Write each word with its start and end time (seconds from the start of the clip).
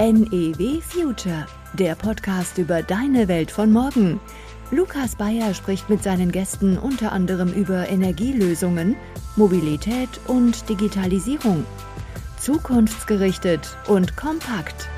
NEW 0.00 0.80
Future, 0.80 1.44
der 1.72 1.96
Podcast 1.96 2.56
über 2.56 2.84
deine 2.84 3.26
Welt 3.26 3.50
von 3.50 3.72
morgen. 3.72 4.20
Lukas 4.70 5.16
Bayer 5.16 5.54
spricht 5.54 5.90
mit 5.90 6.04
seinen 6.04 6.30
Gästen 6.30 6.78
unter 6.78 7.10
anderem 7.10 7.52
über 7.52 7.88
Energielösungen, 7.88 8.94
Mobilität 9.34 10.08
und 10.28 10.68
Digitalisierung. 10.68 11.64
Zukunftsgerichtet 12.38 13.76
und 13.88 14.16
kompakt. 14.16 14.88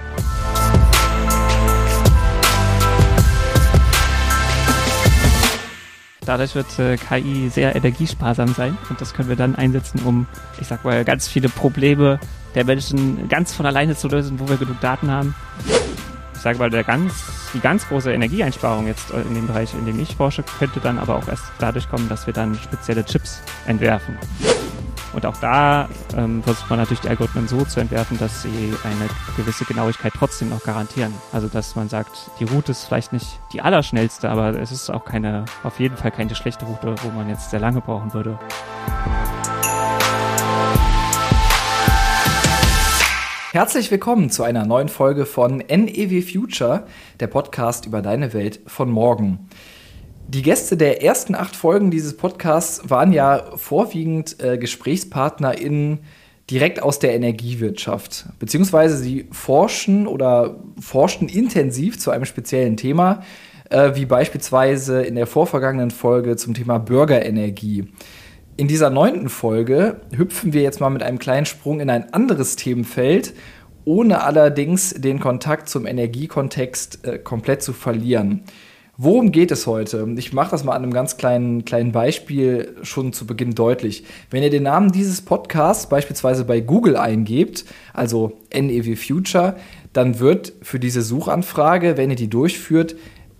Dadurch 6.31 6.55
wird 6.55 6.79
äh, 6.79 6.97
KI 6.97 7.49
sehr 7.49 7.75
energiesparsam 7.75 8.55
sein 8.55 8.79
und 8.89 9.01
das 9.01 9.15
können 9.15 9.29
wir 9.29 9.35
dann 9.35 9.57
einsetzen, 9.57 10.01
um, 10.05 10.29
ich 10.61 10.69
sag 10.69 10.85
mal, 10.85 11.05
ganz 11.05 11.27
viele 11.27 11.49
Probleme 11.49 12.21
der 12.54 12.64
Menschen 12.64 13.29
ganz 13.29 13.53
von 13.53 13.67
alleine 13.67 13.96
zu 13.96 14.07
lösen, 14.07 14.39
wo 14.39 14.49
wir 14.49 14.57
genug 14.57 14.81
Daten 14.81 15.11
haben. 15.11 15.35
Ich 16.32 16.40
sage 16.40 16.61
mal, 16.61 16.71
der 16.71 16.85
ganz, 16.85 17.13
die 17.53 17.59
ganz 17.59 17.89
große 17.89 18.13
Energieeinsparung 18.13 18.87
jetzt 18.87 19.11
in 19.11 19.35
dem 19.35 19.49
Bereich, 19.49 19.75
in 19.75 19.85
dem 19.87 19.99
ich 19.99 20.14
forsche, 20.14 20.45
könnte 20.61 20.79
dann 20.79 21.01
aber 21.01 21.17
auch 21.17 21.27
erst 21.27 21.46
dadurch 21.59 21.90
kommen, 21.90 22.09
dass 22.09 22.29
wir 22.29 22.32
dann 22.32 22.54
spezielle 22.54 23.04
Chips 23.04 23.43
entwerfen. 23.67 24.17
Und 25.13 25.27
auch 25.27 25.37
da 25.39 25.89
ähm, 26.17 26.43
versucht 26.43 26.71
man 26.71 26.79
natürlich 26.79 27.00
die 27.00 27.09
Algorithmen 27.09 27.49
so 27.49 27.64
zu 27.64 27.81
entwerfen, 27.81 28.17
dass 28.18 28.43
sie 28.43 28.75
eine 28.85 29.09
gewisse 29.37 29.64
Genauigkeit 29.64 30.13
trotzdem 30.17 30.51
noch 30.51 30.63
garantieren. 30.63 31.13
Also 31.32 31.49
dass 31.49 31.75
man 31.75 31.89
sagt, 31.89 32.31
die 32.39 32.45
Route 32.45 32.70
ist 32.70 32.84
vielleicht 32.84 33.12
nicht 33.12 33.41
die 33.53 33.61
allerschnellste, 33.61 34.31
aber 34.31 34.56
es 34.61 34.70
ist 34.70 34.89
auch 34.89 35.05
keine, 35.05 35.47
auf 35.65 35.81
jeden 35.81 35.97
Fall 35.97 36.12
keine 36.12 36.34
schlechte 36.37 36.65
Route, 36.65 36.95
wo 37.03 37.09
man 37.11 37.28
jetzt 37.28 37.51
sehr 37.51 37.59
lange 37.59 37.81
brauchen 37.81 38.15
würde. 38.15 38.39
Herzlich 43.53 43.91
willkommen 43.91 44.31
zu 44.31 44.45
einer 44.45 44.65
neuen 44.65 44.89
Folge 44.89 45.27
von 45.27 45.56
NEW 45.56 46.23
Future, 46.23 46.87
der 47.19 47.27
Podcast 47.27 47.84
über 47.84 48.01
deine 48.01 48.33
Welt 48.33 48.61
von 48.67 48.89
morgen. 48.89 49.49
Die 50.33 50.42
Gäste 50.42 50.77
der 50.77 51.03
ersten 51.03 51.34
acht 51.34 51.56
Folgen 51.56 51.91
dieses 51.91 52.17
Podcasts 52.17 52.89
waren 52.89 53.12
ja 53.12 53.50
vorwiegend 53.56 54.41
äh, 54.41 54.59
GesprächspartnerInnen 54.59 55.98
direkt 56.48 56.81
aus 56.81 57.00
der 57.00 57.14
Energiewirtschaft. 57.14 58.27
Beziehungsweise 58.39 58.97
sie 58.97 59.27
forschen 59.33 60.06
oder 60.06 60.61
forschten 60.78 61.28
intensiv 61.28 61.98
zu 61.98 62.12
einem 62.12 62.27
speziellen 62.27 62.77
Thema, 62.77 63.25
äh, 63.70 63.97
wie 63.97 64.06
beispielsweise 64.06 65.03
in 65.03 65.17
der 65.17 65.27
vorvergangenen 65.27 65.91
Folge 65.91 66.37
zum 66.37 66.55
Thema 66.55 66.78
Bürgerenergie. 66.78 67.89
In 68.56 68.69
dieser 68.69 68.91
neunten 68.91 69.31
Folge 69.31 70.00
hüpfen 70.17 70.53
wir 70.53 70.62
jetzt 70.62 70.81
mal 70.81 70.91
mit 70.91 71.03
einem 71.03 71.19
kleinen 71.19 71.47
Sprung 71.47 71.81
in 71.81 71.91
ein 71.91 72.15
anderes 72.15 72.55
Themenfeld, 72.55 73.34
ohne 73.84 74.22
allerdings 74.22 74.91
den 74.91 75.19
Kontakt 75.19 75.69
zum 75.69 75.87
Energiekontext 75.87 77.05
äh, 77.05 77.19
komplett 77.19 77.65
zu 77.65 77.72
verlieren. 77.72 78.44
Worum 79.03 79.33
geht 79.33 79.51
es 79.51 79.67
heute? 79.67 80.06
Ich 80.19 80.34
mache 80.34 80.51
das 80.51 80.62
mal 80.62 80.75
an 80.75 80.83
einem 80.83 80.93
ganz 80.93 81.17
kleinen, 81.17 81.65
kleinen 81.65 81.91
Beispiel 81.91 82.77
schon 82.83 83.15
zu 83.15 83.27
Beginn 83.27 83.55
deutlich. 83.55 84.05
Wenn 84.29 84.43
ihr 84.43 84.51
den 84.51 84.65
Namen 84.65 84.93
dieses 84.93 85.23
Podcasts 85.23 85.89
beispielsweise 85.89 86.45
bei 86.45 86.61
Google 86.61 86.98
eingebt, 86.98 87.65
also 87.95 88.33
NEW 88.53 88.97
Future, 88.97 89.56
dann 89.95 90.19
wird 90.19 90.53
für 90.61 90.78
diese 90.78 91.01
Suchanfrage, 91.01 91.97
wenn 91.97 92.11
ihr 92.11 92.17
die 92.17 92.28
durchführt, 92.28 92.95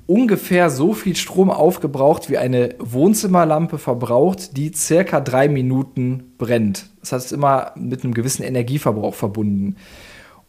ungefähr 0.07 0.71
so 0.71 0.95
viel 0.95 1.15
Strom 1.15 1.51
aufgebraucht, 1.51 2.31
wie 2.31 2.39
eine 2.39 2.71
Wohnzimmerlampe 2.79 3.77
verbraucht, 3.77 4.57
die 4.57 4.73
circa 4.73 5.21
drei 5.21 5.47
Minuten 5.49 6.33
brennt. 6.39 6.87
Das 7.01 7.13
heißt 7.13 7.33
immer 7.33 7.73
mit 7.77 8.03
einem 8.03 8.15
gewissen 8.15 8.45
Energieverbrauch 8.45 9.15
verbunden. 9.15 9.77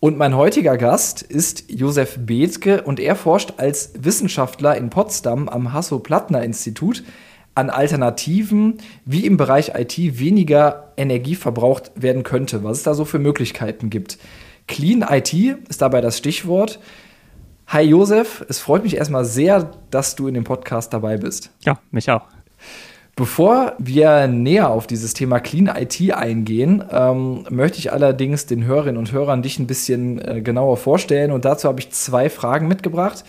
Und 0.03 0.17
mein 0.17 0.35
heutiger 0.35 0.77
Gast 0.77 1.21
ist 1.21 1.65
Josef 1.69 2.17
Bethke 2.17 2.81
und 2.81 2.99
er 2.99 3.15
forscht 3.15 3.53
als 3.57 3.91
Wissenschaftler 3.99 4.75
in 4.75 4.89
Potsdam 4.89 5.47
am 5.47 5.73
Hasso-Plattner-Institut 5.73 7.03
an 7.53 7.69
Alternativen, 7.69 8.79
wie 9.05 9.27
im 9.27 9.37
Bereich 9.37 9.73
IT 9.75 10.19
weniger 10.19 10.91
Energie 10.97 11.35
verbraucht 11.35 11.91
werden 11.93 12.23
könnte, 12.23 12.63
was 12.63 12.77
es 12.77 12.83
da 12.83 12.95
so 12.95 13.05
für 13.05 13.19
Möglichkeiten 13.19 13.91
gibt. 13.91 14.17
Clean 14.67 15.05
IT 15.07 15.33
ist 15.69 15.83
dabei 15.83 16.01
das 16.01 16.17
Stichwort. 16.17 16.79
Hi 17.67 17.83
Josef, 17.83 18.43
es 18.49 18.57
freut 18.57 18.81
mich 18.81 18.95
erstmal 18.97 19.23
sehr, 19.23 19.69
dass 19.91 20.15
du 20.15 20.27
in 20.27 20.33
dem 20.33 20.45
Podcast 20.45 20.93
dabei 20.93 21.17
bist. 21.17 21.51
Ja, 21.63 21.77
mich 21.91 22.09
auch. 22.09 22.25
Bevor 23.15 23.73
wir 23.77 24.27
näher 24.27 24.69
auf 24.69 24.87
dieses 24.87 25.13
Thema 25.13 25.39
Clean 25.39 25.67
IT 25.67 26.13
eingehen, 26.13 26.83
ähm, 26.89 27.45
möchte 27.49 27.77
ich 27.77 27.91
allerdings 27.91 28.45
den 28.45 28.63
Hörerinnen 28.63 28.97
und 28.97 29.11
Hörern 29.11 29.41
dich 29.41 29.59
ein 29.59 29.67
bisschen 29.67 30.19
äh, 30.19 30.41
genauer 30.41 30.77
vorstellen. 30.77 31.31
Und 31.31 31.43
dazu 31.43 31.67
habe 31.67 31.79
ich 31.81 31.91
zwei 31.91 32.29
Fragen 32.29 32.67
mitgebracht. 32.67 33.25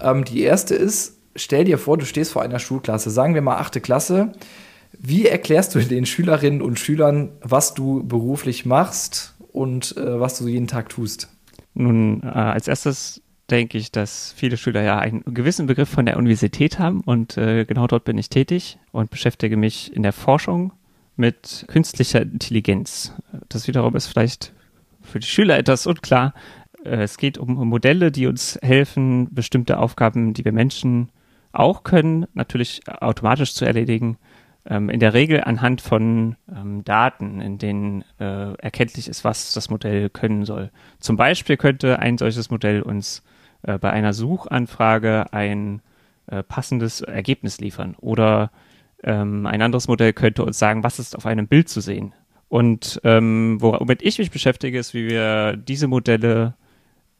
Ähm, 0.00 0.24
die 0.24 0.42
erste 0.42 0.74
ist, 0.74 1.18
stell 1.36 1.64
dir 1.64 1.78
vor, 1.78 1.98
du 1.98 2.06
stehst 2.06 2.32
vor 2.32 2.42
einer 2.42 2.58
Schulklasse, 2.58 3.10
sagen 3.10 3.34
wir 3.34 3.42
mal 3.42 3.58
achte 3.58 3.80
Klasse. 3.80 4.32
Wie 4.98 5.26
erklärst 5.26 5.74
du 5.74 5.80
den 5.80 6.06
Schülerinnen 6.06 6.62
und 6.62 6.78
Schülern, 6.78 7.30
was 7.42 7.74
du 7.74 8.02
beruflich 8.02 8.64
machst 8.64 9.34
und 9.52 9.96
äh, 9.96 10.18
was 10.18 10.38
du 10.38 10.48
jeden 10.48 10.66
Tag 10.66 10.88
tust? 10.88 11.28
Nun, 11.74 12.22
äh, 12.22 12.26
als 12.26 12.68
erstes 12.68 13.22
denke 13.50 13.78
ich, 13.78 13.92
dass 13.92 14.32
viele 14.36 14.56
Schüler 14.56 14.82
ja 14.82 14.98
einen 14.98 15.22
gewissen 15.24 15.66
Begriff 15.66 15.88
von 15.88 16.06
der 16.06 16.16
Universität 16.16 16.78
haben 16.78 17.00
und 17.00 17.36
äh, 17.36 17.64
genau 17.64 17.86
dort 17.86 18.04
bin 18.04 18.18
ich 18.18 18.28
tätig 18.28 18.78
und 18.92 19.10
beschäftige 19.10 19.56
mich 19.56 19.94
in 19.94 20.02
der 20.02 20.12
Forschung 20.12 20.72
mit 21.16 21.64
künstlicher 21.68 22.22
Intelligenz. 22.22 23.12
Das 23.48 23.68
wiederum 23.68 23.94
ist 23.96 24.06
vielleicht 24.06 24.52
für 25.02 25.20
die 25.20 25.26
Schüler 25.26 25.58
etwas 25.58 25.86
unklar. 25.86 26.34
Äh, 26.84 27.02
es 27.02 27.18
geht 27.18 27.38
um 27.38 27.68
Modelle, 27.68 28.10
die 28.10 28.26
uns 28.26 28.58
helfen, 28.62 29.28
bestimmte 29.34 29.78
Aufgaben, 29.78 30.34
die 30.34 30.44
wir 30.44 30.52
Menschen 30.52 31.10
auch 31.52 31.82
können, 31.82 32.26
natürlich 32.34 32.82
automatisch 32.88 33.54
zu 33.54 33.64
erledigen. 33.64 34.18
Ähm, 34.66 34.90
in 34.90 35.00
der 35.00 35.14
Regel 35.14 35.42
anhand 35.42 35.80
von 35.80 36.36
ähm, 36.54 36.84
Daten, 36.84 37.40
in 37.40 37.58
denen 37.58 38.04
äh, 38.18 38.52
erkenntlich 38.54 39.08
ist, 39.08 39.24
was 39.24 39.52
das 39.52 39.70
Modell 39.70 40.10
können 40.10 40.44
soll. 40.44 40.70
Zum 40.98 41.16
Beispiel 41.16 41.56
könnte 41.56 41.98
ein 41.98 42.18
solches 42.18 42.50
Modell 42.50 42.82
uns 42.82 43.22
äh, 43.62 43.78
bei 43.78 43.90
einer 43.90 44.12
Suchanfrage 44.12 45.32
ein 45.32 45.82
äh, 46.26 46.42
passendes 46.42 47.00
Ergebnis 47.00 47.60
liefern. 47.60 47.96
Oder 48.00 48.50
ähm, 49.02 49.46
ein 49.46 49.62
anderes 49.62 49.88
Modell 49.88 50.12
könnte 50.12 50.44
uns 50.44 50.58
sagen, 50.58 50.84
was 50.84 50.98
ist 50.98 51.16
auf 51.16 51.26
einem 51.26 51.48
Bild 51.48 51.68
zu 51.68 51.80
sehen. 51.80 52.14
Und 52.48 53.00
ähm, 53.04 53.58
womit 53.60 54.02
ich 54.02 54.18
mich 54.18 54.30
beschäftige, 54.30 54.78
ist, 54.78 54.94
wie 54.94 55.08
wir 55.08 55.56
diese 55.56 55.86
Modelle 55.86 56.54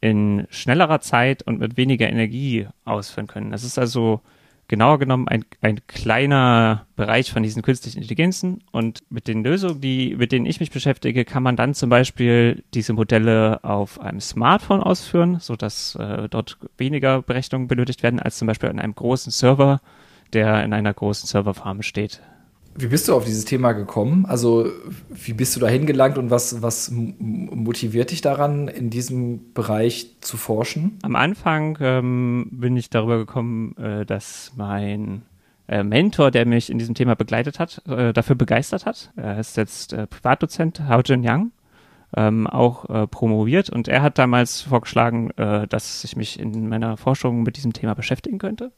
in 0.01 0.47
schnellerer 0.49 0.99
Zeit 0.99 1.43
und 1.43 1.59
mit 1.59 1.77
weniger 1.77 2.09
Energie 2.09 2.67
ausführen 2.85 3.27
können. 3.27 3.51
Das 3.51 3.63
ist 3.63 3.77
also 3.77 4.21
genauer 4.71 4.99
genommen 4.99 5.27
ein, 5.27 5.43
ein 5.59 5.85
kleiner 5.85 6.87
Bereich 6.95 7.29
von 7.29 7.43
diesen 7.43 7.61
künstlichen 7.61 7.97
Intelligenzen. 7.97 8.63
Und 8.71 9.01
mit 9.09 9.27
den 9.27 9.43
Lösungen, 9.43 9.81
die, 9.81 10.15
mit 10.15 10.31
denen 10.31 10.45
ich 10.45 10.61
mich 10.61 10.71
beschäftige, 10.71 11.25
kann 11.25 11.43
man 11.43 11.57
dann 11.57 11.73
zum 11.73 11.89
Beispiel 11.89 12.63
diese 12.73 12.93
Modelle 12.93 13.63
auf 13.65 13.99
einem 13.99 14.21
Smartphone 14.21 14.81
ausführen, 14.81 15.39
sodass 15.41 15.95
äh, 15.95 16.29
dort 16.29 16.57
weniger 16.77 17.21
Berechnungen 17.21 17.67
benötigt 17.67 18.01
werden 18.01 18.21
als 18.21 18.37
zum 18.37 18.47
Beispiel 18.47 18.69
an 18.69 18.79
einem 18.79 18.95
großen 18.95 19.33
Server, 19.33 19.81
der 20.31 20.63
in 20.63 20.71
einer 20.71 20.93
großen 20.93 21.27
Serverfarm 21.27 21.81
steht. 21.81 22.21
Wie 22.75 22.87
bist 22.87 23.07
du 23.07 23.15
auf 23.15 23.25
dieses 23.25 23.45
Thema 23.45 23.73
gekommen? 23.73 24.25
Also, 24.25 24.69
wie 25.09 25.33
bist 25.33 25.55
du 25.55 25.59
da 25.59 25.67
hingelangt 25.67 26.17
und 26.17 26.29
was, 26.29 26.61
was 26.61 26.91
motiviert 26.91 28.11
dich 28.11 28.21
daran, 28.21 28.67
in 28.67 28.89
diesem 28.89 29.53
Bereich 29.53 30.15
zu 30.21 30.37
forschen? 30.37 30.97
Am 31.01 31.15
Anfang 31.15 31.77
ähm, 31.81 32.47
bin 32.51 32.77
ich 32.77 32.89
darüber 32.89 33.17
gekommen, 33.17 33.75
äh, 33.77 34.05
dass 34.05 34.53
mein 34.55 35.23
äh, 35.67 35.83
Mentor, 35.83 36.31
der 36.31 36.45
mich 36.45 36.69
in 36.69 36.79
diesem 36.79 36.95
Thema 36.95 37.15
begleitet 37.15 37.59
hat, 37.59 37.81
äh, 37.87 38.13
dafür 38.13 38.35
begeistert 38.35 38.85
hat. 38.85 39.11
Er 39.15 39.39
ist 39.39 39.57
jetzt 39.57 39.93
äh, 39.93 40.07
Privatdozent, 40.07 40.81
Hao 40.87 41.01
Jin 41.01 41.23
Yang, 41.23 41.51
ähm, 42.15 42.47
auch 42.47 42.89
äh, 42.89 43.07
promoviert 43.07 43.69
und 43.69 43.87
er 43.87 44.01
hat 44.01 44.17
damals 44.17 44.61
vorgeschlagen, 44.61 45.31
äh, 45.31 45.67
dass 45.67 46.03
ich 46.03 46.15
mich 46.15 46.39
in 46.39 46.67
meiner 46.67 46.97
Forschung 46.97 47.43
mit 47.43 47.57
diesem 47.57 47.73
Thema 47.73 47.95
beschäftigen 47.95 48.37
könnte. 48.37 48.71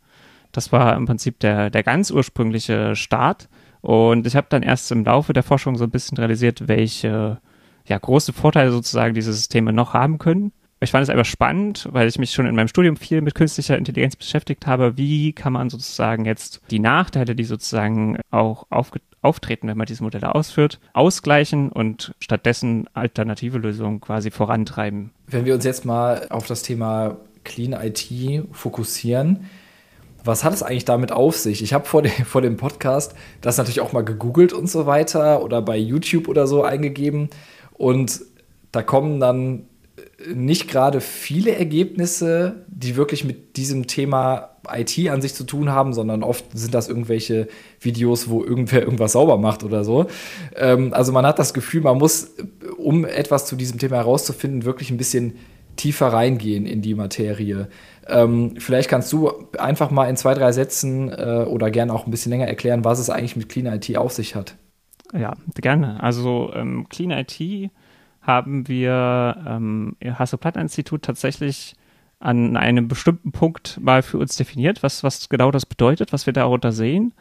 Das 0.51 0.72
war 0.72 0.96
im 0.96 1.06
Prinzip 1.06 1.39
der, 1.39 1.69
der 1.69 1.84
ganz 1.84 2.12
ursprüngliche 2.12 2.96
Start. 2.96 3.50
Und 3.84 4.26
ich 4.26 4.38
habe 4.38 4.48
dann 4.50 4.64
erst 4.64 4.94
im 4.94 5.04
Laufe 5.04 5.34
der 5.34 5.44
Forschung 5.44 5.78
so 5.78 5.84
ein 5.84 5.92
bisschen 5.92 6.18
realisiert, 6.18 6.70
welche 6.70 7.42
ja, 7.86 7.98
große 7.98 8.32
Vorteile 8.32 8.72
sozusagen 8.72 9.14
diese 9.14 9.34
Systeme 9.34 9.74
noch 9.74 9.94
haben 9.94 10.20
können. 10.20 10.54
Ich 10.80 10.92
fand 10.92 11.04
es 11.04 11.10
aber 11.10 11.26
spannend, 11.26 11.90
weil 11.92 12.08
ich 12.08 12.18
mich 12.18 12.32
schon 12.32 12.46
in 12.46 12.56
meinem 12.56 12.70
Studium 12.70 12.96
viel 12.96 13.20
mit 13.20 13.36
künstlicher 13.36 13.78
Intelligenz 13.78 14.16
beschäftigt 14.16 14.68
habe. 14.68 14.98
Wie 14.98 15.34
kann 15.34 15.52
man 15.52 15.70
sozusagen 15.70 16.24
jetzt 16.24 16.62
die 16.72 16.80
Nachteile, 16.80 17.36
die 17.36 17.44
sozusagen 17.44 18.20
auch 18.32 18.68
auftreten, 19.22 19.68
wenn 19.68 19.78
man 19.78 19.86
diese 19.86 20.04
Modelle 20.04 20.34
ausführt, 20.34 20.80
ausgleichen 20.94 21.70
und 21.70 22.14
stattdessen 22.20 22.88
alternative 22.94 23.58
Lösungen 23.58 24.00
quasi 24.00 24.32
vorantreiben? 24.32 25.12
Wenn 25.28 25.44
wir 25.44 25.56
uns 25.56 25.66
jetzt 25.66 25.84
mal 25.84 26.28
auf 26.30 26.48
das 26.48 26.64
Thema 26.64 27.18
Clean 27.44 27.74
IT 27.74 28.46
fokussieren, 28.54 29.50
was 30.24 30.44
hat 30.44 30.54
es 30.54 30.64
eigentlich 30.64 30.86
damit 30.86 31.12
auf 31.12 31.38
sich? 31.38 31.62
Ich 31.62 31.74
habe 31.74 31.86
vor, 31.86 32.04
vor 32.25 32.42
dem 32.42 32.58
Podcast 32.58 33.14
das 33.42 33.58
natürlich 33.58 33.81
auch 33.81 33.94
mal 33.94 34.04
gegoogelt 34.04 34.54
und 34.54 34.70
so 34.70 34.86
weiter 34.86 35.44
oder 35.44 35.62
bei 35.62 35.78
YouTube 35.78 36.28
oder 36.28 36.48
so 36.48 36.64
eingegeben 36.64 37.30
und 37.74 38.22
da 38.72 38.81
kommen 38.81 39.20
dann 39.20 39.68
nicht 40.34 40.68
gerade 40.68 41.02
viele 41.02 41.56
Ergebnisse, 41.56 42.66
die 42.68 42.96
wirklich 42.96 43.24
mit 43.24 43.58
diesem 43.58 43.88
Thema 43.88 44.50
IT 44.72 45.10
an 45.10 45.22
sich 45.22 45.34
zu 45.34 45.44
tun 45.44 45.70
haben, 45.70 45.94
sondern 45.94 46.24
oft 46.24 46.46
sind 46.54 46.74
das 46.74 46.88
irgendwelche 46.88 47.48
Videos, 47.80 48.30
wo 48.30 48.44
irgendwer 48.44 48.81
irgendwas 48.84 49.14
sauber 49.14 49.38
macht 49.38 49.64
oder 49.64 49.84
so. 49.84 50.08
Ähm, 50.56 50.94
also 50.94 51.12
man 51.12 51.25
hat 51.25 51.40
das 51.40 51.54
Gefühl, 51.54 51.81
man 51.81 51.98
muss, 51.98 52.31
um 52.78 53.06
etwas 53.06 53.46
zu 53.46 53.56
diesem 53.56 53.80
Thema 53.80 53.98
herauszufinden, 53.98 54.66
wirklich 54.66 54.90
ein 54.90 54.98
bisschen 54.98 55.36
tiefer 55.75 56.08
reingehen 56.08 56.66
in 56.66 56.81
die 56.81 56.96
Materie. 56.96 57.68
Ähm, 58.08 58.56
vielleicht 58.58 58.90
kannst 58.90 59.12
du 59.14 59.31
einfach 59.58 59.92
mal 59.92 60.10
in 60.10 60.18
zwei, 60.18 60.34
drei 60.34 60.52
Sätzen 60.52 61.10
äh, 61.10 61.46
oder 61.48 61.72
gerne 61.72 61.94
auch 61.94 62.06
ein 62.06 62.12
bisschen 62.12 62.31
länger 62.31 62.48
erklären, 62.48 62.84
was 62.84 63.00
es 63.00 63.10
eigentlich 63.10 63.36
mit 63.36 63.50
Clean 63.50 63.66
IT 63.74 63.98
auf 63.98 64.12
sich 64.12 64.36
hat. 64.36 64.56
Ja, 65.14 65.34
gerne. 65.56 66.02
Also 66.02 66.52
ähm, 66.54 66.88
Clean 66.90 67.12
IT 67.12 67.72
haben 68.22 68.68
wir 68.68 69.38
ähm, 69.48 69.96
im 70.00 70.18
Hasso-Plattner-Institut 70.18 71.04
tatsächlich 71.04 71.75
an 72.20 72.56
einem 72.56 72.88
bestimmten 72.88 73.31
Punkt 73.31 73.80
mal 73.81 74.02
für 74.02 74.18
uns 74.18 74.38
definiert, 74.38 74.81
was, 74.81 75.04
was 75.04 75.28
genau 75.28 75.52
das 75.52 75.66
bedeutet, 75.66 76.14
was 76.14 76.25
wir 76.25 76.34
darunter 76.34 76.72
sehen. 76.72 77.14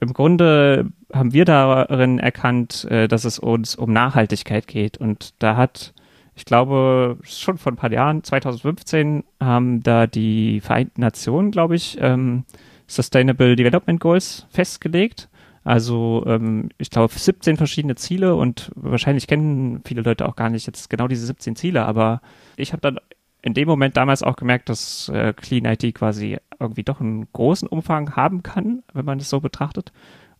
Im 0.00 0.12
Grunde 0.12 0.86
haben 1.12 1.32
wir 1.32 1.44
darin 1.44 2.18
erkannt, 2.18 2.84
äh, 2.90 3.08
dass 3.08 3.24
es 3.24 3.38
uns 3.38 3.74
um 3.74 3.92
Nachhaltigkeit 3.92 4.66
geht. 4.66 4.96
Und 4.96 5.34
da 5.42 5.56
hat, 5.56 5.92
ich 6.36 6.44
glaube, 6.44 7.18
schon 7.22 7.58
vor 7.58 7.72
ein 7.72 7.76
paar 7.76 7.92
Jahren, 7.92 8.24
2015, 8.24 9.24
haben 9.40 9.82
da 9.82 10.06
die 10.06 10.60
Vereinten 10.60 11.00
Nationen, 11.00 11.50
glaube 11.50 11.76
ich, 11.76 11.96
ähm, 12.00 12.44
Sustainable 12.86 13.56
Development 13.56 14.00
Goals 14.00 14.46
festgelegt. 14.50 15.28
Also 15.64 16.22
ähm, 16.26 16.68
ich 16.76 16.90
glaube 16.90 17.14
17 17.14 17.56
verschiedene 17.56 17.94
Ziele 17.94 18.36
und 18.36 18.70
wahrscheinlich 18.74 19.26
kennen 19.26 19.80
viele 19.84 20.02
Leute 20.02 20.28
auch 20.28 20.36
gar 20.36 20.50
nicht 20.50 20.66
jetzt 20.66 20.90
genau 20.90 21.08
diese 21.08 21.24
17 21.24 21.56
Ziele, 21.56 21.86
aber 21.86 22.20
ich 22.56 22.72
habe 22.72 22.82
dann 22.82 22.98
in 23.40 23.54
dem 23.54 23.68
Moment 23.68 23.96
damals 23.96 24.22
auch 24.22 24.36
gemerkt, 24.36 24.68
dass 24.68 25.08
äh, 25.08 25.32
Clean 25.34 25.64
IT 25.64 25.94
quasi 25.94 26.38
irgendwie 26.60 26.82
doch 26.82 27.00
einen 27.00 27.28
großen 27.32 27.68
Umfang 27.68 28.14
haben 28.14 28.42
kann, 28.42 28.82
wenn 28.92 29.04
man 29.04 29.18
es 29.18 29.30
so 29.30 29.40
betrachtet. 29.40 29.92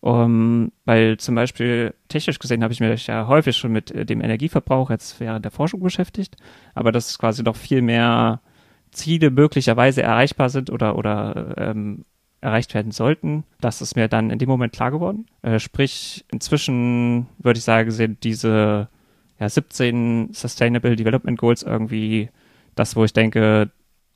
Um, 0.05 0.71
weil 0.85 1.17
zum 1.17 1.35
Beispiel 1.35 1.95
technisch 2.09 2.39
gesehen 2.39 2.63
habe 2.63 2.75
ich 2.75 2.81
mich 2.81 3.07
ja 3.07 3.27
häufig 3.27 3.57
schon 3.57 3.73
mit 3.73 3.91
äh, 3.91 4.05
dem 4.05 4.21
Energieverbrauch 4.21 4.91
jetzt 4.91 5.19
während 5.19 5.47
der 5.47 5.51
Forschung 5.51 5.81
beschäftigt, 5.81 6.37
aber 6.75 6.93
dass 6.93 7.19
quasi 7.19 7.43
noch 7.43 7.57
viel 7.57 7.81
mehr 7.81 8.43
Ziele 8.91 9.31
möglicherweise 9.31 10.03
erreichbar 10.03 10.51
sind 10.51 10.69
oder, 10.69 10.99
oder 10.99 11.55
ähm, 11.57 12.05
erreicht 12.43 12.75
werden 12.75 12.93
sollten. 12.93 13.45
Das 13.63 13.81
ist 13.81 13.97
mir 13.97 14.09
dann 14.09 14.29
in 14.29 14.39
dem 14.39 14.51
Moment 14.51 14.75
klar 14.75 14.91
geworden. 14.91 15.25
Äh, 15.41 15.59
sprich, 15.59 16.27
inzwischen 16.31 17.27
würde 17.39 17.57
ich 17.57 17.65
sagen, 17.65 17.91
sind 17.91 18.25
diese 18.25 18.91
ja, 19.41 19.49
17 19.49 20.35
Sustainable 20.35 20.97
Development 20.97 21.39
Goals 21.39 21.63
irgendwie 21.63 22.29
das, 22.75 22.95
wo 22.95 23.05
ich 23.05 23.15
denke, 23.15 23.71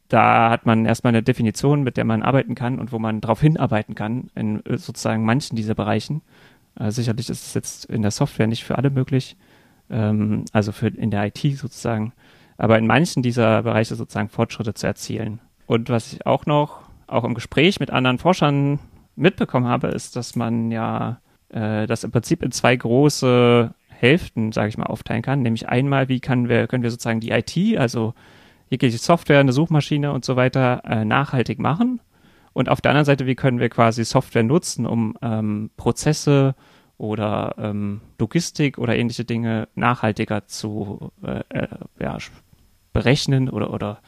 da 0.09 0.51
hat 0.51 0.67
man 0.67 0.87
erstmal 0.87 1.13
eine 1.13 1.23
Definition, 1.23 1.83
mit 1.83 1.97
der 1.97 2.05
man 2.05 2.23
arbeiten 2.23 2.55
kann 2.55 2.79
und 2.79 2.93
wo 2.93 2.99
man 2.99 3.21
darauf 3.21 3.41
hinarbeiten 3.41 3.95
kann, 3.95 4.31
in 4.35 4.65
äh, 4.65 4.79
sozusagen 4.79 5.25
manchen 5.25 5.57
dieser 5.57 5.75
Bereichen. 5.75 6.23
Äh, 6.79 6.91
sicherlich 6.91 7.29
ist 7.29 7.47
es 7.47 7.55
jetzt 7.55 7.85
in 7.87 8.03
der 8.03 8.11
Software 8.11 8.47
nicht 8.47 8.65
für 8.65 8.79
alle 8.79 8.91
möglich, 8.91 9.37
ähm, 9.91 10.45
also 10.53 10.73
für 10.73 10.89
in 10.89 11.11
der 11.11 11.27
IT 11.27 11.59
sozusagen, 11.59 12.13
aber 12.57 12.79
in 12.79 12.87
manchen 12.87 13.23
dieser 13.23 13.63
Bereiche 13.63 13.95
sozusagen 13.95 14.29
Fortschritte 14.29 14.75
zu 14.75 14.87
erzielen. 14.87 15.41
Und 15.67 15.91
was 15.91 16.13
ich 16.13 16.27
auch 16.27 16.47
noch 16.47 16.89
auch 17.07 17.25
im 17.25 17.35
Gespräch 17.35 17.81
mit 17.81 17.91
anderen 17.91 18.19
Forschern 18.19 18.79
mitbekommen 19.17 19.67
habe, 19.67 19.89
ist, 19.89 20.17
dass 20.17 20.37
man 20.37 20.71
ja 20.71 21.21
äh, 21.51 21.87
das 21.87 22.05
im 22.05 22.11
Prinzip 22.11 22.43
in 22.43 22.53
zwei 22.53 22.77
große 22.77 23.73
Hälften, 23.89 24.53
sage 24.53 24.69
ich 24.69 24.79
mal, 24.79 24.87
aufteilen 24.87 25.23
kann. 25.23 25.43
Nämlich 25.43 25.69
einmal, 25.69 26.09
wie 26.09 26.21
kann 26.21 26.49
wir, 26.49 26.67
können 26.67 26.83
wir 26.83 26.91
sozusagen 26.91 27.21
die 27.21 27.31
IT, 27.31 27.79
also 27.79 28.15
jegliche 28.71 28.99
Software, 28.99 29.41
eine 29.41 29.53
Suchmaschine 29.53 30.13
und 30.13 30.25
so 30.25 30.37
weiter, 30.37 30.83
äh, 30.85 31.05
nachhaltig 31.05 31.59
machen. 31.59 32.01
Und 32.53 32.69
auf 32.69 32.81
der 32.81 32.91
anderen 32.91 33.05
Seite, 33.05 33.27
wie 33.27 33.35
können 33.35 33.61
wir 33.61 33.69
quasi 33.69 34.05
Software 34.05 34.43
nutzen, 34.43 34.87
um 34.87 35.17
ähm, 35.23 35.71
Prozesse 35.77 36.55
oder 36.97 37.55
ähm, 37.59 38.01
Logistik 38.19 38.79
oder 38.79 38.97
ähnliche 38.97 39.25
Dinge 39.25 39.69
nachhaltiger 39.77 40.47
zu 40.47 41.13
äh, 41.23 41.43
äh, 41.51 41.69
ja, 42.01 42.19
berechnen 42.93 43.49
oder, 43.49 43.73
oder 43.73 44.01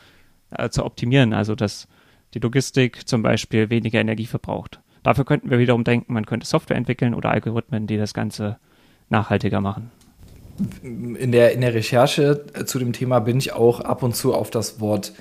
äh, 0.50 0.68
zu 0.68 0.84
optimieren. 0.84 1.32
Also 1.32 1.54
dass 1.54 1.86
die 2.34 2.40
Logistik 2.40 3.08
zum 3.08 3.22
Beispiel 3.22 3.70
weniger 3.70 4.00
Energie 4.00 4.26
verbraucht. 4.26 4.80
Dafür 5.02 5.24
könnten 5.24 5.50
wir 5.50 5.58
wiederum 5.58 5.84
denken, 5.84 6.12
man 6.12 6.26
könnte 6.26 6.46
Software 6.46 6.76
entwickeln 6.76 7.14
oder 7.14 7.30
Algorithmen, 7.30 7.86
die 7.86 7.96
das 7.96 8.14
Ganze 8.14 8.58
nachhaltiger 9.08 9.60
machen. 9.60 9.90
In 10.82 11.32
der, 11.32 11.52
in 11.52 11.61
der 11.61 11.75
Recherche 11.75 12.44
zu 12.67 12.79
dem 12.79 12.93
Thema 12.93 13.20
bin 13.20 13.38
ich 13.38 13.52
auch 13.52 13.81
ab 13.81 14.02
und 14.02 14.14
zu 14.14 14.35
auf 14.35 14.50
das 14.50 14.81
Wort 14.81 15.12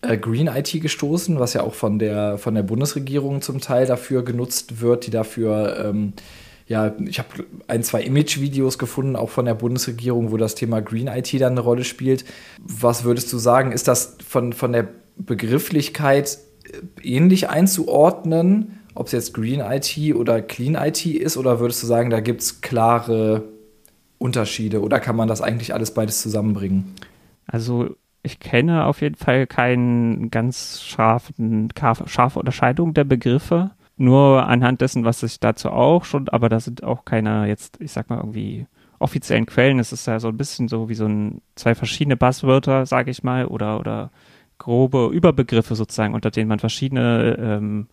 äh, 0.00 0.16
Green 0.16 0.46
IT 0.46 0.80
gestoßen, 0.80 1.38
was 1.38 1.54
ja 1.54 1.62
auch 1.62 1.74
von 1.74 1.98
der, 1.98 2.38
von 2.38 2.54
der 2.54 2.62
Bundesregierung 2.62 3.42
zum 3.42 3.60
Teil 3.60 3.86
dafür 3.86 4.24
genutzt 4.24 4.80
wird, 4.80 5.06
die 5.06 5.10
dafür, 5.10 5.84
ähm, 5.84 6.12
ja, 6.66 6.94
ich 7.06 7.18
habe 7.18 7.44
ein, 7.66 7.82
zwei 7.82 8.02
Image-Videos 8.02 8.78
gefunden, 8.78 9.16
auch 9.16 9.30
von 9.30 9.44
der 9.44 9.54
Bundesregierung, 9.54 10.30
wo 10.30 10.36
das 10.36 10.54
Thema 10.54 10.80
Green 10.80 11.08
IT 11.08 11.32
dann 11.40 11.52
eine 11.52 11.60
Rolle 11.60 11.84
spielt. 11.84 12.24
Was 12.62 13.04
würdest 13.04 13.32
du 13.32 13.38
sagen, 13.38 13.72
ist 13.72 13.88
das 13.88 14.16
von, 14.26 14.52
von 14.52 14.72
der 14.72 14.88
Begrifflichkeit 15.16 16.38
ähnlich 17.02 17.48
einzuordnen, 17.48 18.80
ob 18.94 19.06
es 19.06 19.12
jetzt 19.12 19.34
Green 19.34 19.60
IT 19.60 20.14
oder 20.14 20.42
Clean 20.42 20.74
IT 20.74 21.06
ist, 21.06 21.36
oder 21.36 21.60
würdest 21.60 21.82
du 21.82 21.86
sagen, 21.86 22.10
da 22.10 22.20
gibt 22.20 22.42
es 22.42 22.60
klare 22.60 23.44
Unterschiede 24.18 24.82
oder 24.82 25.00
kann 25.00 25.16
man 25.16 25.28
das 25.28 25.40
eigentlich 25.40 25.74
alles 25.74 25.94
beides 25.94 26.20
zusammenbringen? 26.20 26.94
Also 27.46 27.96
ich 28.22 28.40
kenne 28.40 28.84
auf 28.84 29.00
jeden 29.00 29.14
Fall 29.14 29.46
keine 29.46 30.28
ganz 30.28 30.82
scharfen, 30.82 31.68
scharfe 32.06 32.38
Unterscheidung 32.38 32.94
der 32.94 33.04
Begriffe. 33.04 33.70
Nur 33.96 34.46
anhand 34.46 34.80
dessen, 34.80 35.04
was 35.04 35.22
ich 35.22 35.40
dazu 35.40 35.70
auch 35.70 36.04
schon, 36.04 36.28
aber 36.28 36.48
da 36.48 36.60
sind 36.60 36.84
auch 36.84 37.04
keine 37.04 37.46
jetzt, 37.48 37.80
ich 37.80 37.90
sag 37.90 38.10
mal, 38.10 38.18
irgendwie 38.18 38.66
offiziellen 38.98 39.46
Quellen. 39.46 39.78
Es 39.78 39.92
ist 39.92 40.06
ja 40.06 40.20
so 40.20 40.28
ein 40.28 40.36
bisschen 40.36 40.68
so 40.68 40.88
wie 40.88 40.94
so 40.94 41.06
ein, 41.06 41.40
zwei 41.54 41.74
verschiedene 41.74 42.16
Buzzwörter, 42.16 42.86
sage 42.86 43.10
ich 43.10 43.22
mal, 43.22 43.46
oder, 43.46 43.80
oder 43.80 44.10
grobe 44.58 45.10
Überbegriffe 45.12 45.74
sozusagen, 45.74 46.14
unter 46.14 46.30
denen 46.30 46.48
man 46.48 46.58
verschiedene 46.58 47.36
ähm, 47.40 47.86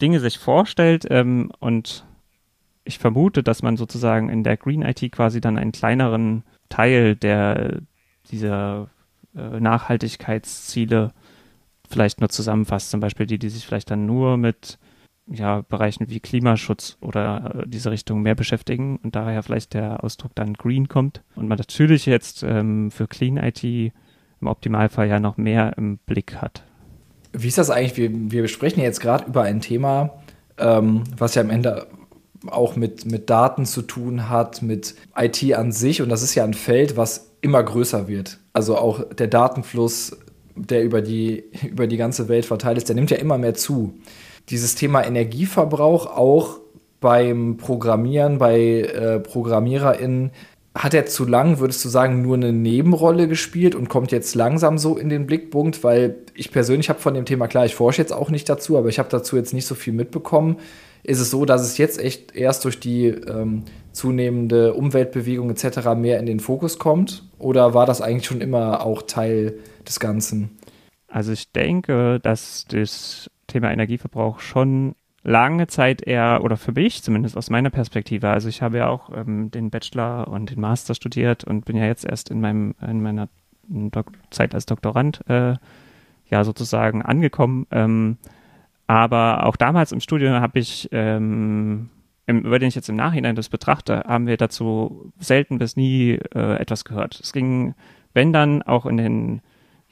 Dinge 0.00 0.20
sich 0.20 0.38
vorstellt. 0.38 1.06
Ähm, 1.10 1.50
und 1.60 2.04
ich 2.84 2.98
vermute, 2.98 3.42
dass 3.42 3.62
man 3.62 3.76
sozusagen 3.76 4.28
in 4.28 4.44
der 4.44 4.56
Green 4.56 4.82
IT 4.82 5.10
quasi 5.12 5.40
dann 5.40 5.58
einen 5.58 5.72
kleineren 5.72 6.44
Teil 6.68 7.16
der 7.16 7.80
dieser 8.30 8.88
äh, 9.36 9.60
Nachhaltigkeitsziele 9.60 11.12
vielleicht 11.88 12.20
nur 12.20 12.28
zusammenfasst. 12.28 12.90
Zum 12.90 13.00
Beispiel 13.00 13.26
die, 13.26 13.38
die 13.38 13.48
sich 13.48 13.66
vielleicht 13.66 13.90
dann 13.90 14.06
nur 14.06 14.36
mit 14.36 14.78
ja, 15.26 15.62
Bereichen 15.62 16.10
wie 16.10 16.20
Klimaschutz 16.20 16.98
oder 17.00 17.54
äh, 17.54 17.68
diese 17.68 17.90
Richtung 17.90 18.22
mehr 18.22 18.34
beschäftigen 18.34 18.98
und 19.02 19.16
daher 19.16 19.42
vielleicht 19.42 19.74
der 19.74 20.04
Ausdruck 20.04 20.32
dann 20.34 20.54
Green 20.54 20.88
kommt. 20.88 21.22
Und 21.34 21.48
man 21.48 21.58
natürlich 21.58 22.06
jetzt 22.06 22.42
ähm, 22.42 22.90
für 22.90 23.06
Clean 23.06 23.36
IT 23.36 23.64
im 23.64 23.92
Optimalfall 24.46 25.08
ja 25.08 25.20
noch 25.20 25.36
mehr 25.36 25.76
im 25.78 25.98
Blick 25.98 26.36
hat. 26.36 26.62
Wie 27.32 27.48
ist 27.48 27.58
das 27.58 27.70
eigentlich? 27.70 27.96
Wir, 27.96 28.10
wir 28.12 28.42
besprechen 28.42 28.82
jetzt 28.82 29.00
gerade 29.00 29.24
über 29.24 29.42
ein 29.42 29.60
Thema, 29.60 30.22
ähm, 30.58 31.04
was 31.16 31.34
ja 31.34 31.42
am 31.42 31.50
Ende 31.50 31.86
auch 32.48 32.76
mit, 32.76 33.06
mit 33.06 33.30
Daten 33.30 33.66
zu 33.66 33.82
tun 33.82 34.28
hat, 34.28 34.62
mit 34.62 34.94
IT 35.16 35.54
an 35.54 35.72
sich. 35.72 36.02
Und 36.02 36.08
das 36.08 36.22
ist 36.22 36.34
ja 36.34 36.44
ein 36.44 36.54
Feld, 36.54 36.96
was 36.96 37.30
immer 37.40 37.62
größer 37.62 38.08
wird. 38.08 38.38
Also 38.52 38.76
auch 38.76 39.04
der 39.14 39.28
Datenfluss, 39.28 40.16
der 40.54 40.84
über 40.84 41.02
die, 41.02 41.44
über 41.68 41.86
die 41.86 41.96
ganze 41.96 42.28
Welt 42.28 42.46
verteilt 42.46 42.78
ist, 42.78 42.88
der 42.88 42.96
nimmt 42.96 43.10
ja 43.10 43.18
immer 43.18 43.38
mehr 43.38 43.54
zu. 43.54 43.94
Dieses 44.50 44.74
Thema 44.74 45.04
Energieverbrauch 45.06 46.06
auch 46.06 46.60
beim 47.00 47.56
Programmieren, 47.56 48.38
bei 48.38 48.80
äh, 48.80 49.20
ProgrammiererInnen 49.20 50.30
hat 50.76 50.92
er 50.92 51.06
zu 51.06 51.24
lang, 51.24 51.60
würdest 51.60 51.84
du 51.84 51.88
sagen, 51.88 52.22
nur 52.22 52.34
eine 52.34 52.52
Nebenrolle 52.52 53.28
gespielt 53.28 53.76
und 53.76 53.88
kommt 53.88 54.10
jetzt 54.10 54.34
langsam 54.34 54.76
so 54.76 54.96
in 54.96 55.08
den 55.08 55.26
Blickpunkt? 55.26 55.84
Weil 55.84 56.16
ich 56.34 56.50
persönlich 56.50 56.88
habe 56.88 56.98
von 56.98 57.14
dem 57.14 57.26
Thema, 57.26 57.46
klar, 57.46 57.64
ich 57.64 57.76
forsche 57.76 58.02
jetzt 58.02 58.12
auch 58.12 58.30
nicht 58.30 58.48
dazu, 58.48 58.76
aber 58.76 58.88
ich 58.88 58.98
habe 58.98 59.08
dazu 59.08 59.36
jetzt 59.36 59.54
nicht 59.54 59.66
so 59.66 59.76
viel 59.76 59.92
mitbekommen. 59.92 60.56
Ist 61.04 61.20
es 61.20 61.30
so, 61.30 61.44
dass 61.44 61.62
es 61.62 61.76
jetzt 61.78 62.00
echt 62.00 62.34
erst 62.34 62.64
durch 62.64 62.80
die 62.80 63.06
ähm, 63.06 63.64
zunehmende 63.92 64.72
Umweltbewegung 64.74 65.50
etc. 65.50 65.94
mehr 65.96 66.18
in 66.18 66.26
den 66.26 66.40
Fokus 66.40 66.78
kommt? 66.78 67.28
Oder 67.38 67.74
war 67.74 67.84
das 67.84 68.00
eigentlich 68.00 68.26
schon 68.26 68.40
immer 68.40 68.84
auch 68.84 69.02
Teil 69.02 69.58
des 69.86 70.00
Ganzen? 70.00 70.56
Also 71.06 71.32
ich 71.32 71.52
denke, 71.52 72.20
dass 72.20 72.64
das 72.68 73.30
Thema 73.46 73.70
Energieverbrauch 73.70 74.40
schon 74.40 74.94
lange 75.22 75.66
Zeit 75.66 76.02
eher, 76.02 76.40
oder 76.42 76.56
für 76.56 76.72
mich 76.72 77.02
zumindest 77.02 77.36
aus 77.36 77.50
meiner 77.50 77.70
Perspektive, 77.70 78.30
also 78.30 78.48
ich 78.48 78.62
habe 78.62 78.78
ja 78.78 78.88
auch 78.88 79.10
ähm, 79.14 79.50
den 79.50 79.70
Bachelor 79.70 80.28
und 80.28 80.50
den 80.50 80.60
Master 80.60 80.94
studiert 80.94 81.44
und 81.44 81.66
bin 81.66 81.76
ja 81.76 81.84
jetzt 81.84 82.04
erst 82.04 82.30
in 82.30 82.40
meinem, 82.40 82.74
in 82.86 83.02
meiner 83.02 83.28
Dok 83.68 84.12
Zeit 84.30 84.54
als 84.54 84.66
Doktorand 84.66 85.20
äh, 85.28 85.54
ja 86.30 86.44
sozusagen 86.44 87.02
angekommen. 87.02 87.66
Ähm, 87.70 88.16
aber 88.86 89.46
auch 89.46 89.56
damals 89.56 89.92
im 89.92 90.00
Studium 90.00 90.34
habe 90.34 90.58
ich, 90.58 90.88
ähm, 90.92 91.90
über 92.26 92.58
den 92.58 92.68
ich 92.68 92.74
jetzt 92.74 92.88
im 92.88 92.96
Nachhinein 92.96 93.36
das 93.36 93.48
betrachte, 93.48 94.04
haben 94.06 94.26
wir 94.26 94.36
dazu 94.36 95.12
selten 95.18 95.58
bis 95.58 95.76
nie 95.76 96.18
äh, 96.34 96.56
etwas 96.56 96.84
gehört. 96.84 97.20
Es 97.20 97.32
ging, 97.32 97.74
wenn 98.12 98.32
dann, 98.32 98.62
auch 98.62 98.86
in 98.86 98.96
den 98.96 99.42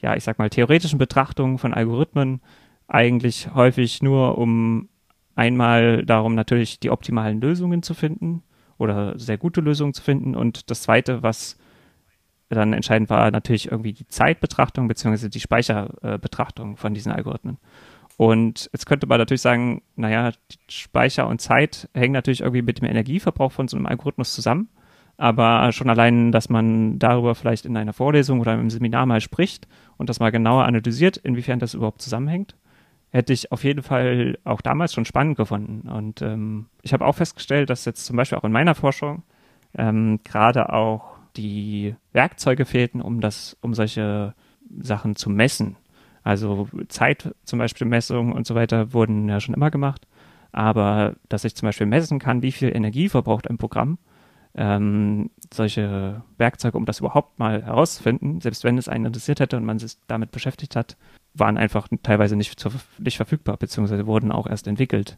ja, 0.03 0.15
ich 0.15 0.23
sag 0.25 0.37
mal, 0.37 0.49
theoretischen 0.49 0.99
Betrachtungen 0.99 1.57
von 1.57 1.73
Algorithmen 1.73 2.41
eigentlich 2.87 3.55
häufig 3.55 4.03
nur 4.03 4.37
um 4.37 4.89
einmal 5.33 6.05
darum 6.05 6.35
natürlich 6.35 6.79
die 6.79 6.91
optimalen 6.91 7.41
Lösungen 7.41 7.81
zu 7.81 7.93
finden 7.93 8.43
oder 8.77 9.17
sehr 9.17 9.37
gute 9.37 9.61
Lösungen 9.61 9.93
zu 9.93 10.03
finden 10.03 10.35
und 10.35 10.69
das 10.69 10.83
zweite, 10.83 11.23
was 11.23 11.57
dann 12.49 12.73
entscheidend 12.73 13.09
war, 13.09 13.31
natürlich 13.31 13.71
irgendwie 13.71 13.93
die 13.93 14.07
Zeitbetrachtung 14.07 14.87
bzw. 14.87 15.29
die 15.29 15.39
Speicherbetrachtung 15.39 16.75
von 16.75 16.93
diesen 16.93 17.11
Algorithmen. 17.11 17.57
Und 18.17 18.69
jetzt 18.71 18.85
könnte 18.85 19.07
man 19.07 19.17
natürlich 19.17 19.41
sagen, 19.41 19.81
naja, 19.95 20.31
Speicher 20.69 21.27
und 21.27 21.41
Zeit 21.41 21.89
hängen 21.93 22.13
natürlich 22.13 22.41
irgendwie 22.41 22.61
mit 22.61 22.79
dem 22.79 22.87
Energieverbrauch 22.87 23.51
von 23.51 23.67
so 23.67 23.75
einem 23.75 23.85
Algorithmus 23.85 24.33
zusammen. 24.33 24.69
Aber 25.17 25.71
schon 25.71 25.89
allein, 25.89 26.31
dass 26.31 26.49
man 26.49 26.99
darüber 26.99 27.35
vielleicht 27.35 27.65
in 27.65 27.77
einer 27.77 27.93
Vorlesung 27.93 28.39
oder 28.39 28.53
im 28.53 28.69
Seminar 28.69 29.05
mal 29.05 29.21
spricht 29.21 29.67
und 29.97 30.09
das 30.09 30.19
mal 30.19 30.31
genauer 30.31 30.65
analysiert, 30.65 31.17
inwiefern 31.17 31.59
das 31.59 31.75
überhaupt 31.75 32.01
zusammenhängt, 32.01 32.55
hätte 33.09 33.31
ich 33.31 33.51
auf 33.51 33.63
jeden 33.63 33.83
Fall 33.83 34.39
auch 34.43 34.61
damals 34.61 34.93
schon 34.93 35.05
spannend 35.05 35.37
gefunden. 35.37 35.87
Und 35.87 36.21
ähm, 36.21 36.65
ich 36.81 36.93
habe 36.93 37.05
auch 37.05 37.15
festgestellt, 37.15 37.69
dass 37.69 37.85
jetzt 37.85 38.05
zum 38.05 38.15
Beispiel 38.15 38.39
auch 38.39 38.43
in 38.43 38.51
meiner 38.51 38.73
Forschung 38.73 39.23
ähm, 39.77 40.19
gerade 40.23 40.73
auch 40.73 41.17
die 41.35 41.95
Werkzeuge 42.11 42.65
fehlten, 42.65 43.01
um 43.01 43.21
das, 43.21 43.55
um 43.61 43.73
solche 43.73 44.33
Sachen 44.79 45.15
zu 45.15 45.29
messen. 45.29 45.75
Also 46.23 46.67
Zeit 46.87 47.33
zum 47.43 47.59
Beispiel 47.59 47.87
Messungen 47.87 48.33
und 48.33 48.47
so 48.47 48.55
weiter 48.55 48.93
wurden 48.93 49.27
ja 49.27 49.39
schon 49.39 49.55
immer 49.55 49.71
gemacht. 49.71 50.07
Aber 50.51 51.15
dass 51.29 51.43
ich 51.43 51.55
zum 51.55 51.67
Beispiel 51.67 51.87
messen 51.87 52.19
kann, 52.19 52.41
wie 52.41 52.51
viel 52.51 52.75
Energie 52.75 53.09
verbraucht 53.09 53.49
ein 53.49 53.57
Programm, 53.57 53.97
ähm, 54.55 55.31
solche 55.51 56.21
Werkzeuge, 56.37 56.77
um 56.77 56.85
das 56.85 56.99
überhaupt 56.99 57.39
mal 57.39 57.63
herauszufinden, 57.63 58.39
selbst 58.39 58.63
wenn 58.63 58.77
es 58.77 58.87
einen 58.87 59.05
interessiert 59.05 59.39
hätte 59.39 59.57
und 59.57 59.65
man 59.65 59.79
sich 59.79 59.97
damit 60.07 60.31
beschäftigt 60.31 60.75
hat, 60.75 60.95
waren 61.33 61.57
einfach 61.57 61.87
teilweise 62.03 62.35
nicht, 62.35 62.59
zu, 62.59 62.69
nicht 62.99 63.17
verfügbar, 63.17 63.57
beziehungsweise 63.57 64.05
wurden 64.05 64.31
auch 64.31 64.47
erst 64.47 64.67
entwickelt. 64.67 65.17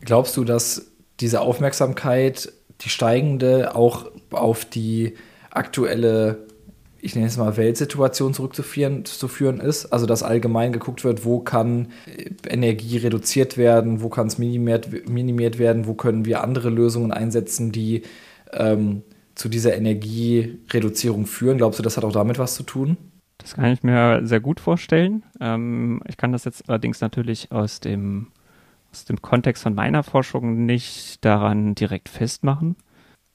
Glaubst 0.00 0.36
du, 0.36 0.44
dass 0.44 0.92
diese 1.20 1.40
Aufmerksamkeit, 1.40 2.52
die 2.82 2.90
steigende, 2.90 3.74
auch 3.74 4.10
auf 4.30 4.66
die 4.66 5.14
aktuelle, 5.50 6.46
ich 7.04 7.14
nenne 7.14 7.26
es 7.26 7.36
mal 7.36 7.56
Weltsituation 7.58 8.32
zurückzuführen 8.32 9.04
zu 9.04 9.28
führen 9.28 9.60
ist? 9.60 9.86
Also 9.86 10.06
dass 10.06 10.22
allgemein 10.22 10.72
geguckt 10.72 11.04
wird, 11.04 11.24
wo 11.24 11.40
kann 11.40 11.88
Energie 12.48 12.96
reduziert 12.96 13.58
werden, 13.58 14.00
wo 14.00 14.08
kann 14.08 14.26
es 14.26 14.38
minimiert, 14.38 15.08
minimiert 15.08 15.58
werden, 15.58 15.86
wo 15.86 15.92
können 15.92 16.24
wir 16.24 16.42
andere 16.42 16.70
Lösungen 16.70 17.12
einsetzen, 17.12 17.72
die 17.72 18.02
ähm, 18.52 19.02
zu 19.34 19.50
dieser 19.50 19.76
Energiereduzierung 19.76 21.26
führen. 21.26 21.58
Glaubst 21.58 21.78
du, 21.78 21.82
das 21.82 21.98
hat 21.98 22.04
auch 22.04 22.12
damit 22.12 22.38
was 22.38 22.54
zu 22.54 22.62
tun? 22.62 22.96
Das 23.36 23.54
kann 23.54 23.72
ich 23.72 23.82
mir 23.82 24.22
sehr 24.24 24.40
gut 24.40 24.58
vorstellen. 24.58 25.24
Ähm, 25.40 26.00
ich 26.08 26.16
kann 26.16 26.32
das 26.32 26.44
jetzt 26.44 26.70
allerdings 26.70 27.02
natürlich 27.02 27.52
aus 27.52 27.80
dem, 27.80 28.28
aus 28.90 29.04
dem 29.04 29.20
Kontext 29.20 29.62
von 29.62 29.74
meiner 29.74 30.02
Forschung 30.02 30.64
nicht 30.64 31.22
daran 31.22 31.74
direkt 31.74 32.08
festmachen. 32.08 32.76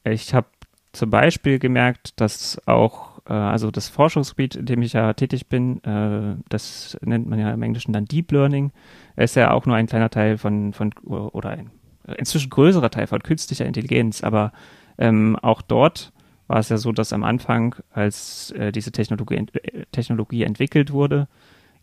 Ich 0.04 0.34
habe 0.34 0.48
zum 0.92 1.10
Beispiel 1.10 1.60
gemerkt, 1.60 2.20
dass 2.20 2.60
auch, 2.66 3.09
äh, 3.28 3.34
also 3.34 3.72
das 3.72 3.90
Forschungsgebiet, 3.90 4.56
in 4.56 4.66
dem 4.66 4.82
ich 4.82 4.94
ja 4.94 5.14
tätig 5.14 5.48
bin, 5.48 5.84
äh, 5.84 6.36
das 6.50 6.98
nennt 7.02 7.28
man 7.28 7.40
ja 7.40 7.52
im 7.52 7.62
Englischen 7.62 7.94
dann 7.94 8.06
Deep 8.06 8.32
Learning, 8.32 8.72
ist 9.16 9.36
ja 9.36 9.52
auch 9.52 9.66
nur 9.66 9.76
ein 9.76 9.88
kleiner 9.88 10.10
Teil 10.10 10.38
von, 10.38 10.74
von 10.74 10.94
oder 11.04 11.50
ein 11.50 11.72
inzwischen 12.18 12.50
größerer 12.50 12.90
Teil 12.90 13.08
von 13.08 13.22
künstlicher 13.22 13.66
Intelligenz, 13.66 14.24
aber 14.24 14.52
ähm, 14.98 15.36
auch 15.42 15.62
dort 15.62 16.12
war 16.48 16.58
es 16.60 16.70
ja 16.70 16.78
so, 16.78 16.92
dass 16.92 17.14
am 17.14 17.24
Anfang, 17.24 17.76
als 17.92 18.52
äh, 18.52 18.72
diese 18.72 18.92
Technologie, 18.92 19.36
äh, 19.36 19.86
Technologie 19.92 20.44
entwickelt 20.44 20.92
wurde, 20.92 21.28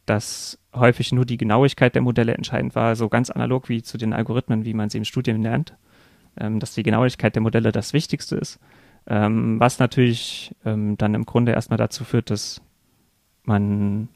dass 0.07 0.59
häufig 0.75 1.12
nur 1.12 1.25
die 1.25 1.37
Genauigkeit 1.37 1.95
der 1.95 2.02
Modelle 2.02 2.35
entscheidend 2.35 2.75
war, 2.75 2.97
so 2.97 3.09
ganz 3.09 3.31
analog 3.31 3.69
wie 3.69 3.83
zu 3.83 3.97
den 3.97 4.12
Algorithmen, 4.12 4.64
wie 4.64 4.75
man 4.75 4.90
sie 4.90 4.99
im 4.99 5.05
Studium 5.05 5.43
lernt, 5.43 5.75
ähm, 6.38 6.61
dass 6.61 6.75
die 6.75 6.83
Genauigkeit 6.83 7.35
der 7.35 7.43
Modelle 7.43 7.73
das 7.73 7.93
Wichtigste 7.93 8.37
ist. 8.37 8.59
Ähm, 9.09 9.61
was 9.61 9.79
natürlich 9.79 10.55
ähm, 10.65 10.97
dann 10.97 11.15
im 11.15 11.27
Grunde 11.27 11.53
erstmal 11.53 11.77
dazu 11.77 12.05
führt, 12.05 12.31
dass 12.31 12.61
man 13.45 14.09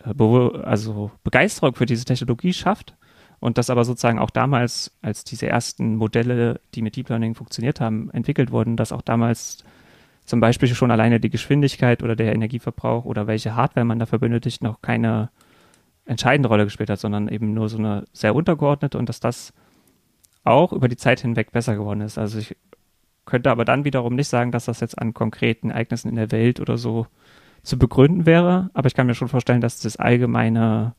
äh, 0.00 0.12
also 0.62 1.10
Begeisterung 1.22 1.74
für 1.74 1.86
diese 1.86 2.04
Technologie 2.04 2.52
schafft 2.52 2.96
und 3.40 3.58
das 3.58 3.70
aber 3.70 3.84
sozusagen 3.84 4.18
auch 4.18 4.30
damals, 4.30 4.92
als 5.02 5.24
diese 5.24 5.46
ersten 5.46 5.96
Modelle, 5.96 6.60
die 6.74 6.82
mit 6.82 6.96
Deep 6.96 7.08
Learning 7.08 7.34
funktioniert 7.34 7.80
haben, 7.80 8.10
entwickelt 8.10 8.50
wurden, 8.50 8.76
dass 8.76 8.92
auch 8.92 9.02
damals 9.02 9.64
zum 10.24 10.40
Beispiel 10.40 10.68
schon 10.68 10.90
alleine 10.90 11.20
die 11.20 11.30
Geschwindigkeit 11.30 12.02
oder 12.02 12.16
der 12.16 12.34
Energieverbrauch 12.34 13.04
oder 13.04 13.26
welche 13.26 13.54
Hardware 13.54 13.86
man 13.86 13.98
dafür 13.98 14.18
benötigt, 14.18 14.62
noch 14.62 14.82
keine 14.82 15.30
entscheidende 16.04 16.48
Rolle 16.48 16.64
gespielt 16.64 16.90
hat, 16.90 16.98
sondern 16.98 17.28
eben 17.28 17.54
nur 17.54 17.68
so 17.68 17.78
eine 17.78 18.04
sehr 18.12 18.34
untergeordnete 18.34 18.98
und 18.98 19.08
dass 19.08 19.20
das 19.20 19.52
auch 20.44 20.72
über 20.72 20.88
die 20.88 20.96
Zeit 20.96 21.20
hinweg 21.20 21.52
besser 21.52 21.76
geworden 21.76 22.00
ist. 22.00 22.18
Also 22.18 22.38
ich 22.38 22.56
könnte 23.28 23.50
aber 23.50 23.64
dann 23.64 23.84
wiederum 23.84 24.14
nicht 24.14 24.28
sagen, 24.28 24.50
dass 24.50 24.64
das 24.64 24.80
jetzt 24.80 24.98
an 24.98 25.14
konkreten 25.14 25.70
Ereignissen 25.70 26.08
in 26.08 26.16
der 26.16 26.32
Welt 26.32 26.60
oder 26.60 26.78
so 26.78 27.06
zu 27.62 27.78
begründen 27.78 28.24
wäre, 28.24 28.70
aber 28.72 28.86
ich 28.86 28.94
kann 28.94 29.06
mir 29.06 29.14
schon 29.14 29.28
vorstellen, 29.28 29.60
dass 29.60 29.80
das 29.80 29.96
allgemeine 29.96 30.94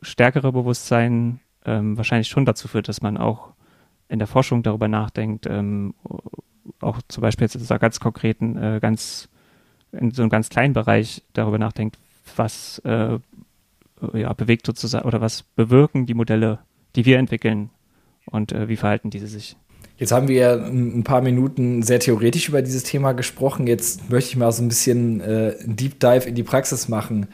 stärkere 0.00 0.52
Bewusstsein 0.52 1.40
ähm, 1.64 1.96
wahrscheinlich 1.96 2.28
schon 2.28 2.44
dazu 2.44 2.68
führt, 2.68 2.88
dass 2.88 3.02
man 3.02 3.16
auch 3.16 3.48
in 4.08 4.18
der 4.18 4.28
Forschung 4.28 4.62
darüber 4.62 4.88
nachdenkt, 4.88 5.46
ähm, 5.46 5.94
auch 6.80 7.00
zum 7.08 7.22
Beispiel 7.22 7.46
jetzt 7.46 7.56
in 7.56 7.62
so 7.62 7.78
ganz 7.78 7.98
konkreten, 7.98 8.56
äh, 8.56 8.78
ganz 8.80 9.28
in 9.90 10.12
so 10.12 10.22
einem 10.22 10.30
ganz 10.30 10.48
kleinen 10.48 10.74
Bereich 10.74 11.22
darüber 11.32 11.58
nachdenkt, 11.58 11.98
was 12.36 12.78
äh, 12.80 13.18
ja, 14.12 14.32
bewegt 14.32 14.66
sozusagen 14.66 15.06
oder 15.06 15.20
was 15.20 15.42
bewirken 15.42 16.06
die 16.06 16.14
Modelle, 16.14 16.60
die 16.94 17.04
wir 17.04 17.18
entwickeln 17.18 17.70
und 18.26 18.52
äh, 18.52 18.68
wie 18.68 18.76
verhalten 18.76 19.10
diese 19.10 19.26
sich. 19.26 19.56
Jetzt 20.02 20.10
haben 20.10 20.26
wir 20.26 20.64
ein 20.64 21.04
paar 21.04 21.20
Minuten 21.20 21.84
sehr 21.84 22.00
theoretisch 22.00 22.48
über 22.48 22.60
dieses 22.60 22.82
Thema 22.82 23.12
gesprochen. 23.12 23.68
Jetzt 23.68 24.10
möchte 24.10 24.30
ich 24.30 24.36
mal 24.36 24.50
so 24.50 24.60
ein 24.60 24.66
bisschen 24.66 25.20
äh, 25.20 25.54
Deep 25.64 26.00
Dive 26.00 26.28
in 26.28 26.34
die 26.34 26.42
Praxis 26.42 26.88
machen. 26.88 27.28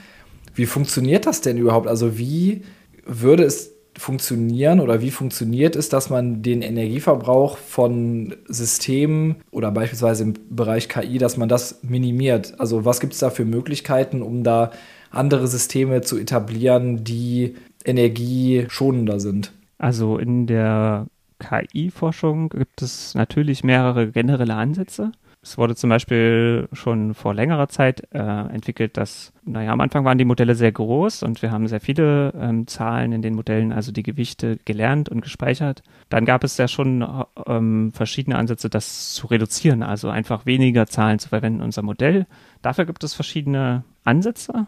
Wie 0.55 0.67
funktioniert 0.67 1.25
das 1.25 1.41
denn 1.41 1.57
überhaupt? 1.57 1.87
Also 1.87 2.19
wie 2.19 2.61
würde 3.07 3.45
es 3.45 3.73
funktionieren 3.97 4.81
oder 4.81 5.01
wie 5.01 5.11
funktioniert 5.11 5.77
es, 5.77 5.89
dass 5.89 6.11
man 6.11 6.43
den 6.43 6.61
Energieverbrauch 6.61 7.57
von 7.57 8.37
Systemen 8.49 9.37
oder 9.51 9.71
beispielsweise 9.71 10.25
im 10.25 10.35
Bereich 10.51 10.91
KI, 10.91 11.17
dass 11.17 11.39
man 11.39 11.49
das 11.49 11.83
minimiert? 11.83 12.61
Also 12.61 12.85
was 12.85 13.01
gibt 13.01 13.15
es 13.15 13.21
da 13.21 13.31
für 13.31 13.47
Möglichkeiten, 13.47 14.21
um 14.21 14.45
da 14.45 14.73
andere 15.11 15.47
Systeme 15.47 16.03
zu 16.03 16.19
etablieren, 16.19 17.03
die 17.03 17.55
energieschonender 17.87 19.21
sind? 19.21 19.53
Also 19.79 20.19
in 20.19 20.47
der 20.47 21.07
KI-Forschung 21.39 22.51
gibt 22.51 22.83
es 22.83 23.15
natürlich 23.15 23.65
mehrere 23.65 24.11
generelle 24.11 24.55
Ansätze. 24.55 25.13
Es 25.41 25.57
wurde 25.57 25.77
zum 25.77 25.89
Beispiel 25.89 26.69
schon 26.73 27.15
vor 27.15 27.33
längerer 27.33 27.69
Zeit 27.69 28.03
äh, 28.13 28.19
entwickelt, 28.19 28.97
dass, 28.97 29.33
naja, 29.45 29.73
am 29.73 29.81
Anfang 29.81 30.05
waren 30.05 30.19
die 30.19 30.25
Modelle 30.25 30.57
sehr 30.57 30.73
groß 30.73 31.23
und 31.23 31.43
wir 31.43 31.53
haben 31.53 31.69
sehr 31.69 31.81
viele 31.81 32.35
ähm, 32.39 32.67
Zahlen 32.67 33.13
in 33.13 33.23
den 33.23 33.35
Modellen, 33.35 33.73
also 33.73 33.93
die 33.93 34.03
Gewichte 34.03 34.59
gelernt 34.65 35.09
und 35.09 35.21
gespeichert. 35.21 35.85
Dann 36.09 36.25
gab 36.25 36.43
es 36.43 36.57
ja 36.57 36.67
schon 36.67 37.07
ähm, 37.47 37.93
verschiedene 37.93 38.37
Ansätze, 38.37 38.69
das 38.69 39.15
zu 39.15 39.29
reduzieren, 39.29 39.85
also 39.85 40.11
einfach 40.11 40.45
weniger 40.45 40.87
Zahlen 40.87 41.21
zu 41.21 41.29
verwenden 41.29 41.61
in 41.61 41.67
unser 41.67 41.83
Modell. 41.83 42.27
Dafür 42.61 42.85
gibt 42.85 43.05
es 43.05 43.15
verschiedene 43.15 43.85
Ansätze. 44.05 44.67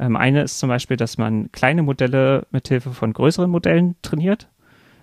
Ähm, 0.00 0.16
eine 0.16 0.42
ist 0.42 0.58
zum 0.58 0.68
Beispiel, 0.68 0.96
dass 0.96 1.16
man 1.16 1.52
kleine 1.52 1.84
Modelle 1.84 2.46
mithilfe 2.50 2.90
von 2.90 3.12
größeren 3.12 3.50
Modellen 3.50 3.94
trainiert. 4.02 4.48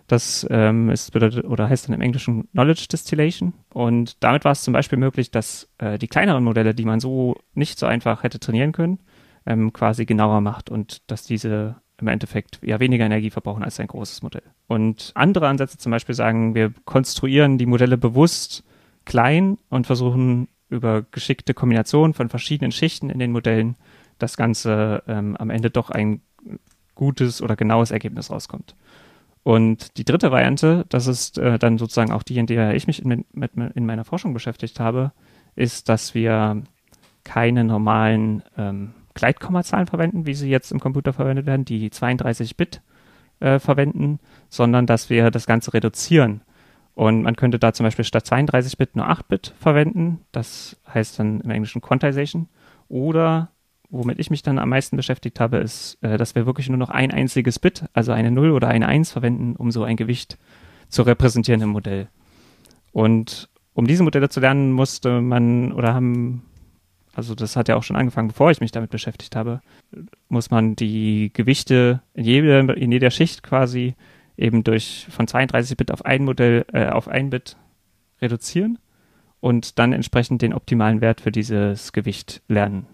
Das 0.07 0.45
ähm, 0.51 0.89
ist 0.89 1.11
bedeutet 1.11 1.45
oder 1.45 1.67
heißt 1.67 1.87
dann 1.87 1.95
im 1.95 2.01
Englischen 2.01 2.47
Knowledge 2.51 2.87
Distillation. 2.91 3.53
Und 3.73 4.23
damit 4.23 4.45
war 4.45 4.51
es 4.51 4.61
zum 4.61 4.73
Beispiel 4.73 4.99
möglich, 4.99 5.31
dass 5.31 5.69
äh, 5.79 5.97
die 5.97 6.07
kleineren 6.07 6.43
Modelle, 6.43 6.75
die 6.75 6.85
man 6.85 6.99
so 6.99 7.37
nicht 7.53 7.79
so 7.79 7.87
einfach 7.87 8.23
hätte 8.23 8.39
trainieren 8.39 8.71
können, 8.71 8.99
ähm, 9.45 9.73
quasi 9.73 10.05
genauer 10.05 10.41
macht 10.41 10.69
und 10.69 11.01
dass 11.09 11.23
diese 11.23 11.77
im 11.99 12.07
Endeffekt 12.07 12.59
ja 12.61 12.79
weniger 12.79 13.05
Energie 13.05 13.29
verbrauchen 13.29 13.63
als 13.63 13.79
ein 13.79 13.87
großes 13.87 14.21
Modell. 14.21 14.43
Und 14.67 15.11
andere 15.15 15.47
Ansätze 15.47 15.77
zum 15.77 15.91
Beispiel 15.91 16.15
sagen, 16.15 16.53
wir 16.53 16.73
konstruieren 16.83 17.57
die 17.57 17.65
Modelle 17.65 17.97
bewusst 17.97 18.63
klein 19.05 19.57
und 19.69 19.87
versuchen 19.87 20.49
über 20.69 21.03
geschickte 21.03 21.53
Kombination 21.53 22.13
von 22.13 22.29
verschiedenen 22.29 22.71
Schichten 22.71 23.09
in 23.09 23.19
den 23.19 23.31
Modellen 23.31 23.75
das 24.19 24.37
Ganze 24.37 25.03
ähm, 25.07 25.35
am 25.37 25.49
Ende 25.49 25.69
doch 25.69 25.89
ein 25.89 26.21
gutes 26.95 27.41
oder 27.41 27.55
genaues 27.55 27.91
Ergebnis 27.91 28.31
rauskommt. 28.31 28.75
Und 29.45 29.99
die 29.99 30.05
dritte 30.05 30.31
Variante, 30.31 30.87
das 30.89 31.05
ist 31.05 31.37
äh, 31.37 31.59
dann 31.59 31.77
sozusagen 31.77 32.11
auch 32.11 32.23
die, 32.23 32.39
in 32.39 32.47
der 32.47 32.73
ich 32.73 32.87
mich 32.87 33.05
in, 33.05 33.25
mit, 33.31 33.51
in, 33.53 33.85
meiner 33.85 34.03
Forschung 34.03 34.33
beschäftigt 34.33 34.79
habe, 34.79 35.11
ist, 35.55 35.87
dass 35.87 36.15
wir 36.15 36.63
keine 37.23 37.63
normalen 37.63 38.41
ähm, 38.57 38.95
Gleitkommazahlen 39.13 39.85
verwenden, 39.85 40.25
wie 40.25 40.33
sie 40.33 40.49
jetzt 40.49 40.71
im 40.71 40.79
Computer 40.79 41.13
verwendet 41.13 41.45
werden, 41.45 41.63
die 41.63 41.91
32 41.91 42.57
Bit 42.57 42.81
äh, 43.39 43.59
verwenden, 43.59 44.17
sondern 44.49 44.87
dass 44.87 45.11
wir 45.11 45.29
das 45.29 45.45
Ganze 45.45 45.75
reduzieren. 45.75 46.41
Und 46.95 47.21
man 47.21 47.35
könnte 47.35 47.59
da 47.59 47.71
zum 47.71 47.83
Beispiel 47.83 48.03
statt 48.03 48.25
32 48.25 48.79
Bit 48.79 48.95
nur 48.95 49.07
8 49.07 49.27
Bit 49.27 49.53
verwenden. 49.59 50.21
Das 50.31 50.75
heißt 50.91 51.19
dann 51.19 51.41
im 51.41 51.51
Englischen 51.51 51.81
Quantization. 51.81 52.49
Oder 52.89 53.49
womit 53.97 54.19
ich 54.19 54.29
mich 54.29 54.43
dann 54.43 54.59
am 54.59 54.69
meisten 54.69 54.97
beschäftigt 54.97 55.39
habe, 55.39 55.57
ist, 55.57 55.97
äh, 56.01 56.17
dass 56.17 56.35
wir 56.35 56.45
wirklich 56.45 56.69
nur 56.69 56.77
noch 56.77 56.89
ein 56.89 57.11
einziges 57.11 57.59
Bit, 57.59 57.85
also 57.93 58.11
eine 58.11 58.31
0 58.31 58.51
oder 58.51 58.67
eine 58.67 58.87
1 58.87 59.11
verwenden, 59.11 59.55
um 59.55 59.71
so 59.71 59.83
ein 59.83 59.95
Gewicht 59.95 60.37
zu 60.89 61.03
repräsentieren 61.03 61.61
im 61.61 61.69
Modell. 61.69 62.07
Und 62.91 63.49
um 63.73 63.87
diese 63.87 64.03
Modelle 64.03 64.29
zu 64.29 64.39
lernen, 64.39 64.71
musste 64.71 65.21
man 65.21 65.73
oder 65.73 65.93
haben, 65.93 66.43
also 67.13 67.35
das 67.35 67.55
hat 67.55 67.67
ja 67.67 67.75
auch 67.75 67.83
schon 67.83 67.97
angefangen, 67.97 68.29
bevor 68.29 68.51
ich 68.51 68.61
mich 68.61 68.71
damit 68.71 68.89
beschäftigt 68.89 69.35
habe, 69.35 69.61
muss 70.29 70.49
man 70.49 70.75
die 70.75 71.31
Gewichte 71.33 72.01
in 72.13 72.23
jeder, 72.23 72.77
in 72.77 72.91
jeder 72.91 73.11
Schicht 73.11 73.43
quasi 73.43 73.95
eben 74.37 74.63
durch 74.63 75.07
von 75.09 75.27
32 75.27 75.77
Bit 75.77 75.91
auf 75.91 76.05
ein 76.05 76.23
Modell, 76.23 76.65
äh, 76.71 76.87
auf 76.87 77.07
ein 77.07 77.29
Bit 77.29 77.57
reduzieren 78.21 78.79
und 79.39 79.77
dann 79.77 79.93
entsprechend 79.93 80.41
den 80.41 80.53
optimalen 80.53 81.01
Wert 81.01 81.21
für 81.21 81.31
dieses 81.31 81.93
Gewicht 81.93 82.41
lernen. 82.47 82.87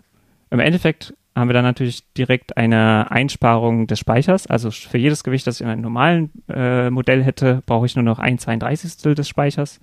Im 0.52 0.60
Endeffekt 0.60 1.14
haben 1.36 1.50
wir 1.50 1.54
dann 1.54 1.64
natürlich 1.64 2.12
direkt 2.14 2.58
eine 2.58 3.10
Einsparung 3.10 3.88
des 3.88 4.00
Speichers. 4.00 4.48
Also 4.48 4.70
für 4.70 4.98
jedes 4.98 5.24
Gewicht, 5.24 5.48
das 5.48 5.56
ich 5.56 5.62
in 5.62 5.72
einem 5.72 5.82
normalen 5.82 6.30
äh, 6.50 6.90
Modell 6.90 7.24
hätte, 7.24 7.64
brauche 7.66 7.86
ich 7.86 7.96
nur 7.96 8.04
noch 8.04 8.20
ein 8.20 8.38
32. 8.38 9.16
des 9.16 9.30
Speichers. 9.30 9.80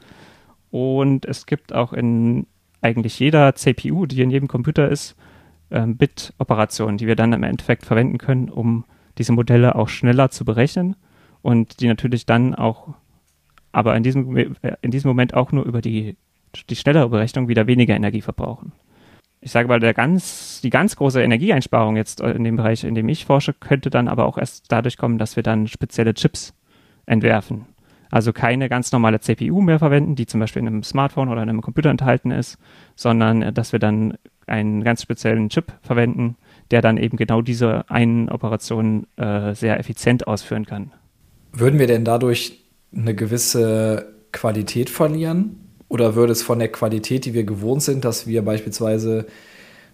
Und 0.70 1.25
es 1.25 1.46
gibt 1.46 1.72
auch 1.72 1.94
in 1.94 2.46
eigentlich 2.82 3.18
jeder 3.18 3.54
CPU, 3.54 4.04
die 4.04 4.20
in 4.20 4.30
jedem 4.30 4.46
Computer 4.46 4.88
ist, 4.88 5.16
ähm, 5.70 5.96
Bit-Operationen, 5.96 6.98
die 6.98 7.06
wir 7.06 7.16
dann 7.16 7.32
im 7.32 7.42
Endeffekt 7.42 7.87
verwenden 7.87 8.18
können, 8.18 8.50
um 8.50 8.84
diese 9.16 9.32
Modelle 9.32 9.75
auch 9.75 9.88
schneller 9.88 10.30
zu 10.30 10.44
berechnen 10.44 10.96
und 11.40 11.80
die 11.80 11.88
natürlich 11.88 12.26
dann 12.26 12.54
auch, 12.54 12.94
aber 13.72 13.96
in 13.96 14.02
diesem, 14.02 14.37
in 14.82 14.90
diesem 14.90 15.08
Moment 15.08 15.34
auch 15.34 15.50
nur 15.50 15.64
über 15.64 15.80
die, 15.80 16.16
die 16.68 16.76
schnellere 16.76 17.08
Berechnung 17.08 17.48
wieder 17.48 17.66
weniger 17.66 17.96
Energie 17.96 18.20
verbrauchen 18.20 18.72
ich 19.40 19.52
sage 19.52 19.68
mal, 19.68 19.80
der 19.80 19.95
ganz, 19.95 20.61
die 20.62 20.71
ganz 20.71 20.97
große 20.97 21.23
Energieeinsparung 21.23 21.97
jetzt 21.97 22.21
in 22.21 22.45
dem 22.45 22.57
Bereich, 22.57 22.85
in 22.85 22.95
dem 22.95 23.09
ich 23.09 23.25
forsche, 23.25 23.52
könnte 23.52 23.90
dann 23.90 24.09
aber 24.09 24.26
auch 24.26 24.38
erst 24.38 24.66
dadurch 24.68 24.97
kommen, 24.97 25.18
dass 25.18 25.37
wir 25.37 25.42
dann 25.42 25.68
spezielle 25.68 26.14
Chips 26.14 26.54
entwerfen. 27.07 27.66
Also 28.11 28.33
keine 28.33 28.68
ganz 28.68 28.90
normale 28.90 29.21
CPU 29.21 29.61
mehr 29.61 29.78
verwenden, 29.78 30.14
die 30.14 30.26
zum 30.26 30.40
Beispiel 30.40 30.61
in 30.61 30.68
einem 30.68 30.83
Smartphone 30.83 31.28
oder 31.28 31.42
in 31.42 31.49
einem 31.49 31.61
Computer 31.61 31.90
enthalten 31.90 32.30
ist, 32.30 32.59
sondern 32.97 33.42
äh, 33.42 33.52
dass 33.52 33.73
wir 33.73 33.78
dann 33.78 34.14
einen 34.47 34.83
ganz 34.83 35.02
speziellen 35.02 35.50
Chip 35.50 35.73
verwenden, 35.83 36.37
der 36.71 36.80
dann 36.80 36.97
eben 36.97 37.16
genau 37.16 37.42
diese 37.42 37.88
einen 37.90 38.30
Operation 38.30 39.07
äh, 39.16 39.54
sehr 39.54 39.78
effizient 39.78 40.26
ausführen 40.26 40.64
kann. 40.64 40.92
Würden 41.52 41.78
wir 41.78 41.87
denn 41.87 42.04
dadurch 42.04 42.64
eine 42.95 43.14
gewisse 43.14 44.14
Qualität 44.33 44.88
verlieren? 44.88 45.67
Oder 45.88 46.14
würde 46.14 46.33
es 46.33 46.42
von 46.42 46.59
der 46.59 46.68
Qualität, 46.68 47.25
die 47.25 47.35
wir 47.35 47.45
gewohnt 47.45 47.83
sind, 47.83 48.04
dass 48.04 48.26
wir 48.26 48.42
beispielsweise 48.42 49.26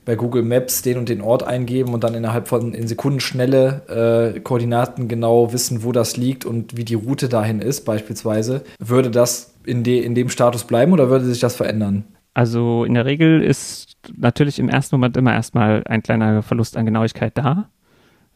bei 0.05 0.17
Google 0.17 0.43
Maps 0.43 0.83
den 0.83 0.99
und 0.99 1.09
den 1.09 1.21
Ort 1.21 1.43
eingeben 1.45 1.95
und 1.95 2.05
dann 2.05 2.15
innerhalb 2.15 2.49
von 2.49 2.75
in 2.75 2.87
Sekundenschnelle 2.87 4.35
äh, 4.37 4.41
Koordinaten 4.41 5.09
genau 5.09 5.53
wissen, 5.53 5.83
wo 5.83 5.93
das 5.93 6.17
liegt 6.17 6.45
und 6.45 6.77
wie 6.77 6.85
die 6.85 6.95
Route 6.95 7.29
dahin 7.29 7.61
ist, 7.61 7.85
beispielsweise, 7.85 8.65
würde 8.79 9.11
das 9.11 9.55
in, 9.65 9.83
de, 9.83 10.01
in 10.01 10.15
dem 10.15 10.29
Status 10.29 10.65
bleiben 10.65 10.93
oder 10.93 11.09
würde 11.09 11.25
sich 11.25 11.41
das 11.41 11.57
verändern? 11.57 12.05
Also 12.35 12.85
in 12.85 12.95
der 12.95 13.07
Regel 13.07 13.43
ist 13.43 13.97
natürlich 14.17 14.59
im 14.59 14.69
ersten 14.69 14.97
Moment 14.97 15.17
immer 15.17 15.33
erstmal 15.33 15.83
ein 15.87 16.03
kleiner 16.03 16.43
Verlust 16.43 16.77
an 16.77 16.85
Genauigkeit 16.85 17.39
da. 17.39 17.71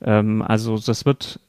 Ähm, 0.01 0.41
also 0.41 0.79
das 0.79 1.05
wird 1.05 1.41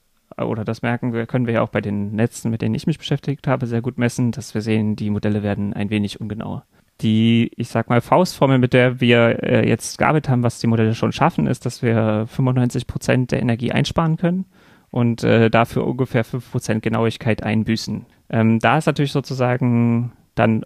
oder 0.44 0.64
das 0.66 0.82
merken 0.82 1.14
wir, 1.14 1.26
können 1.26 1.48
wir 1.48 1.56
ja 1.56 1.62
auch 1.62 1.70
bei 1.70 1.82
den 1.82 2.12
Netzen, 2.12 2.52
mit 2.52 2.62
denen 2.62 2.76
ich 2.76 2.88
mich 2.88 2.98
beschäftigt 2.98 3.48
habe, 3.48 3.68
sehr 3.68 3.82
gut 3.82 3.98
messen, 3.98 4.32
dass 4.32 4.54
wir 4.54 4.62
sehen, 4.62 4.96
die 4.96 5.10
Modelle 5.10 5.44
werden 5.44 5.74
ein 5.74 5.90
wenig 5.90 6.20
ungenauer. 6.20 6.66
Die, 7.02 7.52
ich 7.56 7.70
sag 7.70 7.90
mal, 7.90 8.02
Faustformel, 8.02 8.58
mit 8.58 8.74
der 8.74 9.00
wir 9.00 9.42
äh, 9.44 9.68
jetzt 9.68 9.98
gearbeitet 9.98 10.30
haben, 10.30 10.44
was 10.44 10.60
die 10.60 10.68
Modelle 10.68 10.96
schon 10.96 11.14
schaffen, 11.14 11.48
ist, 11.48 11.66
dass 11.66 11.82
wir 11.82 12.26
95 12.28 12.88
Prozent 12.88 13.32
der 13.32 13.42
Energie 13.42 13.72
einsparen 13.72 14.18
können 14.18 14.46
und 14.92 15.24
äh, 15.24 15.50
dafür 15.50 15.88
ungefähr 15.88 16.24
5 16.24 16.52
Prozent 16.52 16.84
Genauigkeit 16.84 17.44
einbüßen. 17.44 18.06
Ähm, 18.30 18.60
da 18.60 18.78
ist 18.78 18.86
natürlich 18.86 19.12
sozusagen 19.12 20.12
dann 20.36 20.66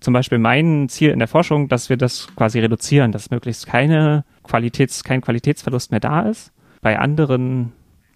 zum 0.00 0.12
Beispiel 0.12 0.38
mein 0.38 0.88
Ziel 0.88 1.10
in 1.10 1.18
der 1.18 1.28
Forschung, 1.28 1.68
dass 1.68 1.88
wir 1.88 1.96
das 1.96 2.28
quasi 2.36 2.60
reduzieren, 2.60 3.12
dass 3.12 3.30
möglichst 3.30 3.66
keine 3.66 4.24
Qualitäts, 4.42 5.04
kein 5.04 5.20
Qualitätsverlust 5.20 5.90
mehr 5.90 6.00
da 6.00 6.22
ist. 6.22 6.52
Bei 6.82 6.98
anderen 6.98 7.72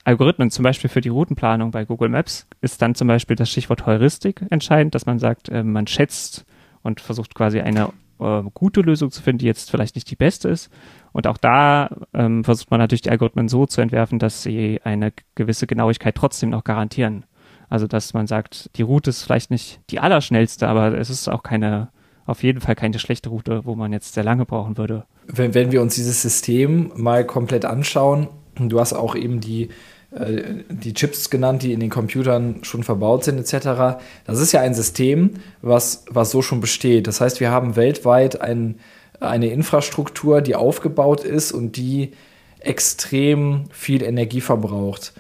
Algorithmen, 0.09 0.51
zum 0.51 0.62
Beispiel 0.62 0.88
für 0.88 1.03
die 1.03 1.11
Routenplanung 1.11 1.71
bei 1.71 1.85
Google 1.85 2.09
Maps, 2.09 2.47
ist 2.62 2.81
dann 2.81 2.94
zum 2.94 3.09
Beispiel 3.09 3.37
das 3.37 3.51
Stichwort 3.51 3.85
Heuristik 3.85 4.42
entscheidend, 4.49 4.94
dass 4.94 5.05
man 5.05 5.18
sagt, 5.18 5.51
äh, 5.51 5.62
man 5.62 5.87
schätzt 5.87 6.47
und 6.83 7.03
versucht 7.03 7.35
quasi 7.35 7.61
eine 7.61 7.90
äh, 8.18 8.42
gute 8.55 8.81
Lösung 8.81 9.11
zu 9.11 9.23
finden, 9.23 9.40
die 9.40 9.47
jetzt 9.47 9.71
vielleicht 9.71 9.97
nicht 9.97 10.11
die 10.11 10.16
beste 10.16 10.49
ist. 10.49 10.71
Und 11.12 11.27
auch 11.27 11.37
da 11.37 11.90
ähm, 12.14 12.42
versucht 12.42 12.71
man 12.71 12.81
natürlich 12.81 13.03
die 13.03 13.11
Algorithmen 13.11 13.49
so 13.49 13.66
zu 13.66 13.83
entwerfen, 13.83 14.18
dass 14.18 14.42
sie 14.42 14.81
eine 14.83 15.12
gewisse 15.35 15.66
Genauigkeit 15.66 16.14
trotzdem 16.14 16.49
noch 16.49 16.64
garantieren. 16.64 17.27
Also 17.68 17.87
dass 17.87 18.14
man 18.14 18.27
sagt, 18.27 18.71
die 18.77 18.83
Route 18.83 19.11
ist 19.11 19.25
vielleicht 19.25 19.51
nicht 19.51 19.79
die 19.90 20.01
allerschnellste, 20.01 20.68
aber 20.68 20.97
es 20.97 21.11
ist 21.11 21.29
auch 21.29 21.42
keine, 21.42 21.90
auf 22.25 22.42
jeden 22.42 22.62
Fall 22.62 22.77
keine 22.77 22.99
schlechte 22.99 23.29
Route, 23.29 23.66
wo 23.66 23.75
man 23.75 23.92
jetzt 23.92 24.14
sehr 24.14 24.25
lange 24.25 24.47
brauchen 24.47 24.79
würde. 24.79 25.05
Wenn, 25.27 25.53
wenn 25.53 25.71
wir 25.71 25.83
uns 25.83 25.97
dieses 25.97 26.23
System 26.23 26.92
mal 26.97 27.27
komplett 27.27 27.66
anschauen, 27.66 28.29
du 28.59 28.81
hast 28.81 28.94
auch 28.94 29.14
eben 29.14 29.40
die 29.40 29.68
die 30.11 30.94
Chips 30.94 31.29
genannt, 31.29 31.62
die 31.62 31.73
in 31.73 31.81
den 31.81 31.90
Computern 31.90 32.61
schon 32.62 32.83
verbaut 32.83 33.25
sind, 33.25 33.38
etc. 33.38 34.01
Das 34.25 34.40
ist 34.40 34.53
ja 34.53 34.61
ein 34.62 34.75
System, 34.75 35.35
was, 35.61 36.05
was 36.09 36.31
so 36.31 36.40
schon 36.40 36.61
besteht. 36.61 37.07
Das 37.07 37.21
heißt, 37.21 37.40
wir 37.40 37.51
haben 37.51 37.77
weltweit 37.77 38.40
ein, 38.40 38.77
eine 39.21 39.49
Infrastruktur, 39.49 40.40
die 40.40 40.55
aufgebaut 40.55 41.25
ist 41.25 41.53
und 41.53 41.77
die 41.77 42.12
extrem 42.61 43.64
viel 43.71 44.03
Energie 44.03 44.40
verbraucht. 44.40 45.12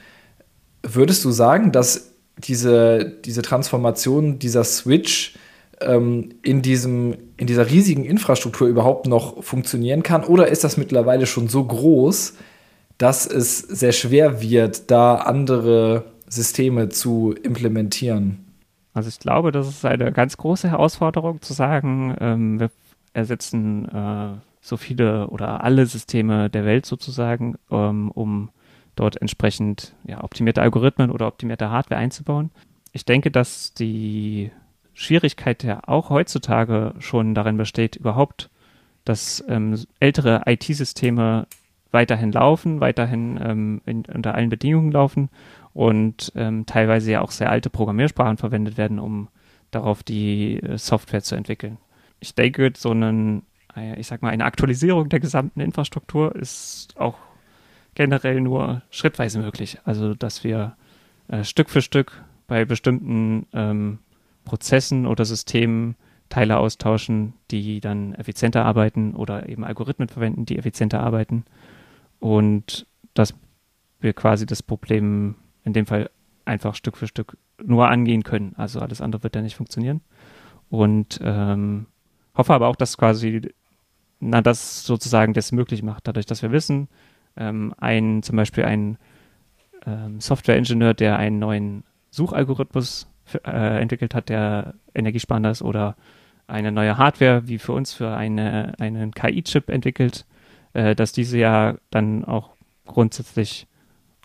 Würdest 0.82 1.24
du 1.24 1.32
sagen, 1.32 1.70
dass 1.70 2.12
diese, 2.38 3.04
diese 3.24 3.42
Transformation, 3.42 4.38
dieser 4.38 4.64
Switch 4.64 5.34
ähm, 5.82 6.30
in, 6.42 6.62
diesem, 6.62 7.14
in 7.36 7.46
dieser 7.46 7.70
riesigen 7.70 8.04
Infrastruktur 8.04 8.68
überhaupt 8.68 9.06
noch 9.06 9.44
funktionieren 9.44 10.02
kann? 10.02 10.24
Oder 10.24 10.48
ist 10.48 10.64
das 10.64 10.78
mittlerweile 10.78 11.26
schon 11.26 11.48
so 11.48 11.62
groß, 11.62 12.34
dass 12.98 13.26
es 13.26 13.58
sehr 13.60 13.92
schwer 13.92 14.42
wird, 14.42 14.90
da 14.90 15.14
andere 15.16 16.04
Systeme 16.28 16.88
zu 16.88 17.32
implementieren. 17.42 18.44
Also 18.92 19.08
ich 19.08 19.20
glaube, 19.20 19.52
das 19.52 19.68
ist 19.68 19.84
eine 19.84 20.12
ganz 20.12 20.36
große 20.36 20.68
Herausforderung 20.68 21.40
zu 21.40 21.52
sagen, 21.52 22.16
ähm, 22.20 22.60
wir 22.60 22.70
ersetzen 23.12 23.88
äh, 23.88 24.30
so 24.60 24.76
viele 24.76 25.28
oder 25.28 25.62
alle 25.62 25.86
Systeme 25.86 26.50
der 26.50 26.64
Welt 26.64 26.84
sozusagen, 26.84 27.56
ähm, 27.70 28.10
um 28.10 28.50
dort 28.96 29.20
entsprechend 29.20 29.94
ja, 30.04 30.22
optimierte 30.24 30.60
Algorithmen 30.60 31.10
oder 31.10 31.28
optimierte 31.28 31.70
Hardware 31.70 32.00
einzubauen. 32.00 32.50
Ich 32.92 33.04
denke, 33.04 33.30
dass 33.30 33.72
die 33.74 34.50
Schwierigkeit 34.94 35.62
ja 35.62 35.80
auch 35.86 36.10
heutzutage 36.10 36.94
schon 36.98 37.34
darin 37.34 37.56
besteht, 37.56 37.94
überhaupt, 37.94 38.50
dass 39.04 39.44
ähm, 39.48 39.78
ältere 40.00 40.42
IT-Systeme 40.46 41.46
weiterhin 41.90 42.32
laufen, 42.32 42.80
weiterhin 42.80 43.38
ähm, 43.42 43.80
in, 43.86 44.04
unter 44.06 44.34
allen 44.34 44.50
Bedingungen 44.50 44.92
laufen 44.92 45.30
und 45.72 46.32
ähm, 46.34 46.66
teilweise 46.66 47.12
ja 47.12 47.20
auch 47.20 47.30
sehr 47.30 47.50
alte 47.50 47.70
Programmiersprachen 47.70 48.36
verwendet 48.36 48.76
werden, 48.76 48.98
um 48.98 49.28
darauf 49.70 50.02
die 50.02 50.62
äh, 50.62 50.78
Software 50.78 51.22
zu 51.22 51.34
entwickeln. 51.34 51.78
Ich 52.20 52.34
denke, 52.34 52.72
so 52.76 52.90
einen, 52.90 53.42
äh, 53.76 53.98
ich 53.98 54.06
sag 54.06 54.22
mal, 54.22 54.30
eine 54.30 54.44
Aktualisierung 54.44 55.08
der 55.08 55.20
gesamten 55.20 55.60
Infrastruktur 55.60 56.34
ist 56.36 56.94
auch 56.98 57.16
generell 57.94 58.40
nur 58.40 58.82
schrittweise 58.90 59.40
möglich. 59.40 59.78
Also, 59.84 60.14
dass 60.14 60.44
wir 60.44 60.76
äh, 61.28 61.44
Stück 61.44 61.70
für 61.70 61.82
Stück 61.82 62.24
bei 62.46 62.64
bestimmten 62.64 63.46
ähm, 63.52 63.98
Prozessen 64.44 65.06
oder 65.06 65.24
Systemen 65.24 65.96
Teile 66.28 66.58
austauschen, 66.58 67.34
die 67.50 67.80
dann 67.80 68.14
effizienter 68.14 68.64
arbeiten 68.64 69.14
oder 69.14 69.48
eben 69.48 69.64
Algorithmen 69.64 70.08
verwenden, 70.08 70.44
die 70.44 70.58
effizienter 70.58 71.00
arbeiten 71.00 71.44
und 72.20 72.86
dass 73.14 73.34
wir 74.00 74.12
quasi 74.12 74.46
das 74.46 74.62
Problem 74.62 75.36
in 75.64 75.72
dem 75.72 75.86
Fall 75.86 76.10
einfach 76.44 76.74
Stück 76.74 76.96
für 76.96 77.06
Stück 77.06 77.36
nur 77.62 77.88
angehen 77.88 78.22
können. 78.22 78.54
Also 78.56 78.80
alles 78.80 79.00
andere 79.00 79.22
wird 79.22 79.36
ja 79.36 79.42
nicht 79.42 79.56
funktionieren. 79.56 80.00
Und 80.70 81.20
ähm, 81.22 81.86
hoffe 82.34 82.54
aber 82.54 82.68
auch, 82.68 82.76
dass 82.76 82.96
quasi 82.96 83.42
na, 84.20 84.40
das 84.40 84.84
sozusagen 84.84 85.32
das 85.32 85.52
möglich 85.52 85.82
macht, 85.82 86.06
dadurch, 86.06 86.26
dass 86.26 86.42
wir 86.42 86.52
wissen, 86.52 86.88
ähm, 87.36 87.74
ein 87.78 88.22
zum 88.22 88.36
Beispiel 88.36 88.64
ein 88.64 88.98
ähm, 89.86 90.20
Software-Ingenieur, 90.20 90.94
der 90.94 91.18
einen 91.18 91.38
neuen 91.38 91.84
Suchalgorithmus 92.10 93.08
für, 93.24 93.44
äh, 93.44 93.80
entwickelt 93.80 94.14
hat, 94.14 94.28
der 94.28 94.74
energiesparender 94.94 95.50
ist, 95.50 95.62
oder 95.62 95.96
eine 96.46 96.72
neue 96.72 96.96
Hardware, 96.96 97.46
wie 97.46 97.58
für 97.58 97.72
uns 97.72 97.92
für 97.92 98.16
eine, 98.16 98.74
einen 98.78 99.12
KI-Chip 99.12 99.68
entwickelt, 99.68 100.26
äh, 100.72 100.94
dass 100.94 101.12
diese 101.12 101.38
ja 101.38 101.76
dann 101.90 102.24
auch 102.24 102.50
grundsätzlich 102.86 103.66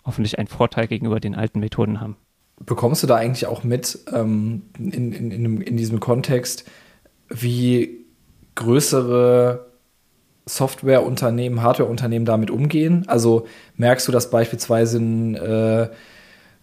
hoffentlich 0.04 0.38
einen 0.38 0.48
Vorteil 0.48 0.86
gegenüber 0.86 1.20
den 1.20 1.34
alten 1.34 1.60
Methoden 1.60 2.00
haben. 2.00 2.16
Bekommst 2.64 3.02
du 3.02 3.06
da 3.06 3.16
eigentlich 3.16 3.46
auch 3.46 3.64
mit 3.64 3.98
ähm, 4.12 4.62
in, 4.78 5.12
in, 5.12 5.30
in, 5.30 5.60
in 5.60 5.76
diesem 5.76 6.00
Kontext, 6.00 6.64
wie 7.28 8.04
größere 8.54 9.66
Softwareunternehmen, 10.46 11.62
Hardwareunternehmen 11.62 12.26
damit 12.26 12.50
umgehen? 12.50 13.04
Also 13.08 13.46
merkst 13.76 14.06
du, 14.06 14.12
dass 14.12 14.30
beispielsweise 14.30 14.98
in 14.98 15.34
äh, 15.34 15.88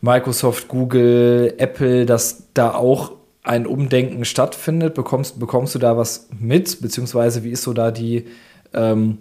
Microsoft, 0.01 0.67
Google, 0.67 1.53
Apple, 1.57 2.05
dass 2.05 2.53
da 2.53 2.73
auch 2.73 3.13
ein 3.43 3.65
Umdenken 3.65 4.23
stattfindet? 4.23 4.93
Bekommst, 4.93 5.39
bekommst 5.39 5.75
du 5.75 5.79
da 5.79 5.97
was 5.97 6.29
mit? 6.39 6.81
Beziehungsweise 6.81 7.43
wie 7.43 7.51
ist 7.51 7.63
so 7.63 7.73
da 7.73 7.91
die 7.91 8.25
ähm, 8.73 9.17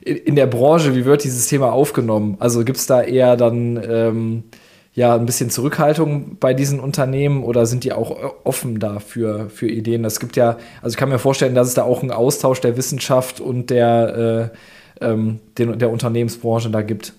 in 0.00 0.36
der 0.36 0.46
Branche, 0.46 0.94
wie 0.94 1.04
wird 1.04 1.24
dieses 1.24 1.46
Thema 1.46 1.72
aufgenommen? 1.72 2.36
Also 2.40 2.64
gibt 2.64 2.78
es 2.78 2.86
da 2.86 3.02
eher 3.02 3.36
dann 3.36 3.80
ähm, 3.88 4.44
ja 4.92 5.14
ein 5.14 5.26
bisschen 5.26 5.50
Zurückhaltung 5.50 6.36
bei 6.38 6.54
diesen 6.54 6.80
Unternehmen 6.80 7.42
oder 7.42 7.66
sind 7.66 7.84
die 7.84 7.92
auch 7.92 8.16
offen 8.44 8.78
dafür 8.78 9.50
für 9.50 9.68
Ideen? 9.68 10.04
Es 10.04 10.20
gibt 10.20 10.36
ja, 10.36 10.58
also 10.82 10.94
ich 10.94 10.96
kann 10.96 11.08
mir 11.08 11.18
vorstellen, 11.18 11.54
dass 11.54 11.68
es 11.68 11.74
da 11.74 11.82
auch 11.82 12.02
einen 12.02 12.10
Austausch 12.10 12.60
der 12.60 12.76
Wissenschaft 12.76 13.40
und 13.40 13.70
der, 13.70 14.52
äh, 15.00 15.04
ähm, 15.04 15.40
den, 15.58 15.78
der 15.78 15.90
Unternehmensbranche 15.90 16.70
da 16.70 16.82
gibt. 16.82 17.14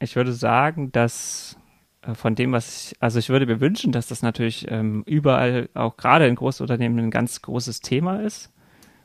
Ich 0.00 0.16
würde 0.16 0.32
sagen, 0.32 0.92
dass 0.92 1.56
äh, 2.02 2.14
von 2.14 2.34
dem, 2.34 2.52
was 2.52 2.92
ich, 2.92 2.96
also 3.00 3.18
ich 3.18 3.28
würde 3.28 3.46
mir 3.46 3.60
wünschen, 3.60 3.92
dass 3.92 4.06
das 4.06 4.22
natürlich 4.22 4.66
ähm, 4.70 5.02
überall, 5.06 5.68
auch 5.74 5.96
gerade 5.96 6.26
in 6.26 6.34
Großunternehmen, 6.34 6.98
ein 6.98 7.10
ganz 7.10 7.42
großes 7.42 7.80
Thema 7.80 8.20
ist. 8.20 8.50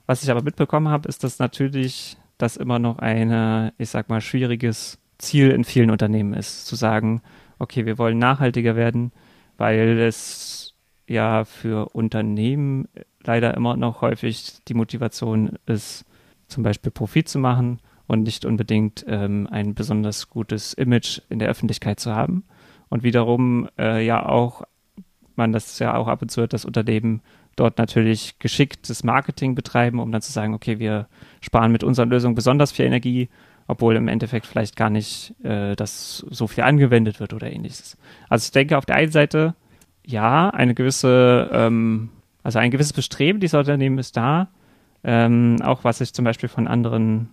Was 0.06 0.24
ich 0.24 0.32
aber 0.32 0.42
mitbekommen 0.42 0.90
habe, 0.90 1.08
ist, 1.08 1.24
dass 1.24 1.40
natürlich 1.40 2.18
das 2.40 2.58
immer 2.58 2.80
noch 2.80 2.98
ein, 2.98 3.72
ich 3.78 3.90
sag 3.90 4.10
mal, 4.10 4.22
schwieriges 4.22 4.98
Ziel 5.20 5.52
in 5.52 5.64
vielen 5.64 5.92
Unternehmen 5.92 6.34
ist, 6.34 6.66
zu 6.66 6.76
sagen, 6.76 7.22
okay, 7.60 7.86
wir 7.86 8.00
wollen 8.00 8.18
nachhaltiger 8.18 8.76
werden, 8.76 9.12
weil 9.58 10.00
es 10.00 10.74
ja 11.08 11.44
für 11.44 11.90
Unternehmen 11.90 12.88
leider 13.24 13.54
immer 13.56 13.76
noch 13.76 14.02
häufig 14.02 14.64
die 14.68 14.74
Motivation 14.74 15.58
ist, 15.66 16.06
zum 16.48 16.64
Beispiel 16.64 16.92
Profit 16.92 17.28
zu 17.28 17.38
machen 17.38 17.80
und 18.08 18.24
nicht 18.24 18.46
unbedingt 18.46 19.06
ähm, 19.08 19.48
ein 19.52 19.76
besonders 19.76 20.30
gutes 20.30 20.74
Image 20.74 21.22
in 21.30 21.40
der 21.40 21.50
Öffentlichkeit 21.50 22.00
zu 22.00 22.16
haben. 22.16 22.46
Und 22.88 23.04
wiederum 23.04 23.70
äh, 23.78 24.04
ja 24.04 24.26
auch, 24.26 24.64
man 25.36 25.52
das 25.52 25.78
ja 25.78 25.96
auch 25.96 26.08
ab 26.08 26.22
und 26.22 26.32
zu 26.32 26.42
hört, 26.42 26.54
das 26.54 26.66
Unternehmen 26.66 27.22
dort 27.60 27.78
natürlich 27.78 28.40
geschicktes 28.40 29.04
Marketing 29.04 29.56
betreiben, 29.56 30.00
um 30.00 30.12
dann 30.12 30.22
zu 30.22 30.32
sagen, 30.32 30.54
okay, 30.54 30.80
wir 30.80 31.08
sparen 31.42 31.72
mit 31.72 31.84
unseren 31.84 32.10
Lösungen 32.10 32.36
besonders 32.36 32.72
viel 32.72 32.86
Energie 32.86 33.30
obwohl 33.70 33.96
im 33.98 34.08
Endeffekt 34.08 34.48
vielleicht 34.48 34.76
gar 34.76 34.90
nicht 34.90 35.36
äh, 35.44 35.76
das 35.76 36.26
so 36.28 36.48
viel 36.48 36.64
angewendet 36.64 37.20
wird 37.20 37.34
oder 37.34 37.52
ähnliches. 37.54 38.00
Also 38.28 38.46
ich 38.46 38.52
denke 38.52 38.76
auf 38.76 38.86
der 38.88 38.96
einen 38.96 39.12
Seite, 39.12 39.54
ja, 40.04 40.50
eine 40.50 40.74
gewisse, 40.74 41.48
ähm, 41.54 42.10
also 42.42 42.58
ein 42.58 42.72
gewisses 42.72 42.94
Bestreben 42.94 43.40
dieser 43.40 43.60
Unternehmen 43.60 44.00
ist 44.00 44.18
da. 44.18 44.48
Ähm, 45.04 45.58
auch 45.62 45.84
was 45.84 46.02
ich 46.02 46.16
zum 46.16 46.26
Beispiel 46.26 46.50
von 46.50 46.68
anderen 46.68 47.30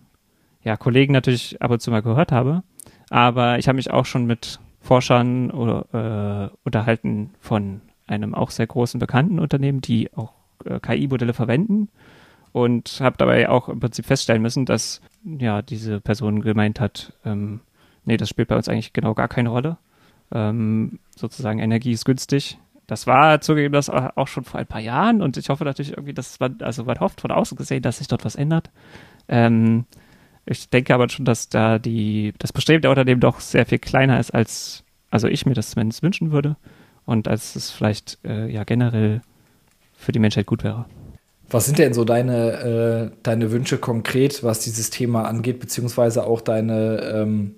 ja, 0.63 0.77
Kollegen 0.77 1.15
natürlich 1.15 1.63
ab 1.63 1.71
und 1.71 1.81
zu 1.81 1.91
mal 1.91 2.03
gehört 2.03 2.33
habe. 2.33 2.63
Aber 3.09 3.59
ich 3.59 3.67
habe 3.67 3.77
mich 3.77 3.91
auch 3.91 4.05
schon 4.05 4.27
mit 4.27 4.61
Forschern 4.83 5.51
oder, 5.51 6.51
äh, 6.53 6.57
unterhalten 6.65 7.31
von 7.41 7.81
einem 8.07 8.35
auch 8.35 8.51
sehr 8.51 8.67
großen 8.67 9.01
bekannten 9.01 9.39
Unternehmen, 9.39 9.81
die 9.81 10.13
auch 10.15 10.33
äh, 10.65 10.81
KI-Modelle 10.81 11.35
verwenden 11.35 11.89
und 12.53 13.01
habe 13.01 13.17
dabei 13.19 13.49
auch 13.49 13.69
im 13.69 13.81
Prinzip 13.81 14.07
feststellen 14.07 14.43
müssen, 14.43 14.65
dass 14.65 15.01
ja 15.25 15.63
diese 15.63 16.01
Person 16.01 16.41
gemeint 16.41 16.81
hat, 16.81 17.13
ähm, 17.25 17.61
nee, 18.05 18.17
das 18.17 18.29
spielt 18.29 18.49
bei 18.49 18.57
uns 18.57 18.69
eigentlich 18.69 18.93
genau 18.93 19.15
gar 19.15 19.29
keine 19.29 19.51
Rolle. 19.51 19.77
Ähm, 20.33 20.99
sozusagen 21.15 21.59
Energie 21.59 21.93
ist 21.93 22.05
günstig. 22.05 22.59
Das 22.87 23.07
war 23.07 23.41
zugegeben 23.41 23.73
das 23.73 23.91
auch 23.91 24.29
schon 24.29 24.45
vor 24.45 24.61
ein 24.61 24.67
paar 24.67 24.81
Jahren 24.81 25.21
und 25.21 25.37
ich 25.37 25.49
hoffe 25.49 25.65
natürlich 25.65 25.93
irgendwie, 25.93 26.15
dass 26.15 26.39
man, 26.39 26.59
also 26.63 26.85
man 26.85 27.01
hofft 27.01 27.21
von 27.21 27.33
außen 27.33 27.59
gesehen, 27.59 27.83
dass 27.83 27.99
sich 27.99 28.07
dort 28.07 28.25
was 28.25 28.37
ändert. 28.37 28.71
Ähm, 29.29 29.87
ich 30.47 30.71
denke 30.71 30.95
aber 30.95 31.09
schon, 31.09 31.25
dass 31.25 31.49
da 31.49 31.81
die, 31.81 32.33
das 32.39 32.53
Bestreben 32.53 32.83
der 32.83 32.91
Unternehmen 32.91 33.21
doch 33.21 33.41
sehr 33.41 33.67
viel 33.67 33.81
kleiner 33.81 34.21
ist, 34.21 34.31
als 34.33 34.85
also 35.11 35.27
ich 35.27 35.47
mir 35.47 35.55
das 35.55 35.71
zumindest 35.71 36.03
wünschen 36.05 36.31
würde 36.31 36.57
und 37.07 37.29
als 37.29 37.57
es 37.57 37.71
vielleicht 37.71 38.19
äh, 38.25 38.51
ja 38.51 38.65
generell 38.65 39.23
für 39.97 40.13
die 40.13 40.19
Menschheit 40.19 40.47
gut 40.47 40.63
wäre. 40.63 40.85
Was 41.49 41.67
sind 41.67 41.79
denn 41.79 41.95
so 41.95 42.05
deine, 42.05 43.11
äh, 43.13 43.17
deine 43.23 43.53
Wünsche 43.53 43.79
konkret, 43.79 44.43
was 44.43 44.61
dieses 44.61 44.91
Thema 44.91 45.23
angeht, 45.23 45.61
beziehungsweise 45.61 46.27
auch 46.27 46.41
deine, 46.41 47.01
ähm, 47.03 47.55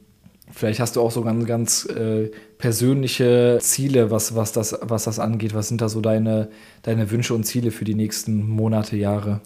vielleicht 0.51 0.81
hast 0.81 0.97
du 0.97 1.01
auch 1.01 1.11
so 1.11 1.23
ganz, 1.23 1.47
ganz 1.47 1.87
äh, 1.87 2.31
persönliche 2.59 3.59
Ziele, 3.63 4.11
was, 4.11 4.37
was, 4.37 4.53
das, 4.53 4.79
was 4.83 5.05
das 5.05 5.19
angeht. 5.19 5.55
Was 5.55 5.69
sind 5.69 5.81
da 5.81 5.89
so 5.89 6.03
deine, 6.03 6.49
deine 6.83 7.11
Wünsche 7.11 7.35
und 7.35 7.45
Ziele 7.45 7.71
für 7.71 7.87
die 7.87 7.95
nächsten 7.95 8.47
Monate, 8.47 8.97
Jahre? 8.97 9.41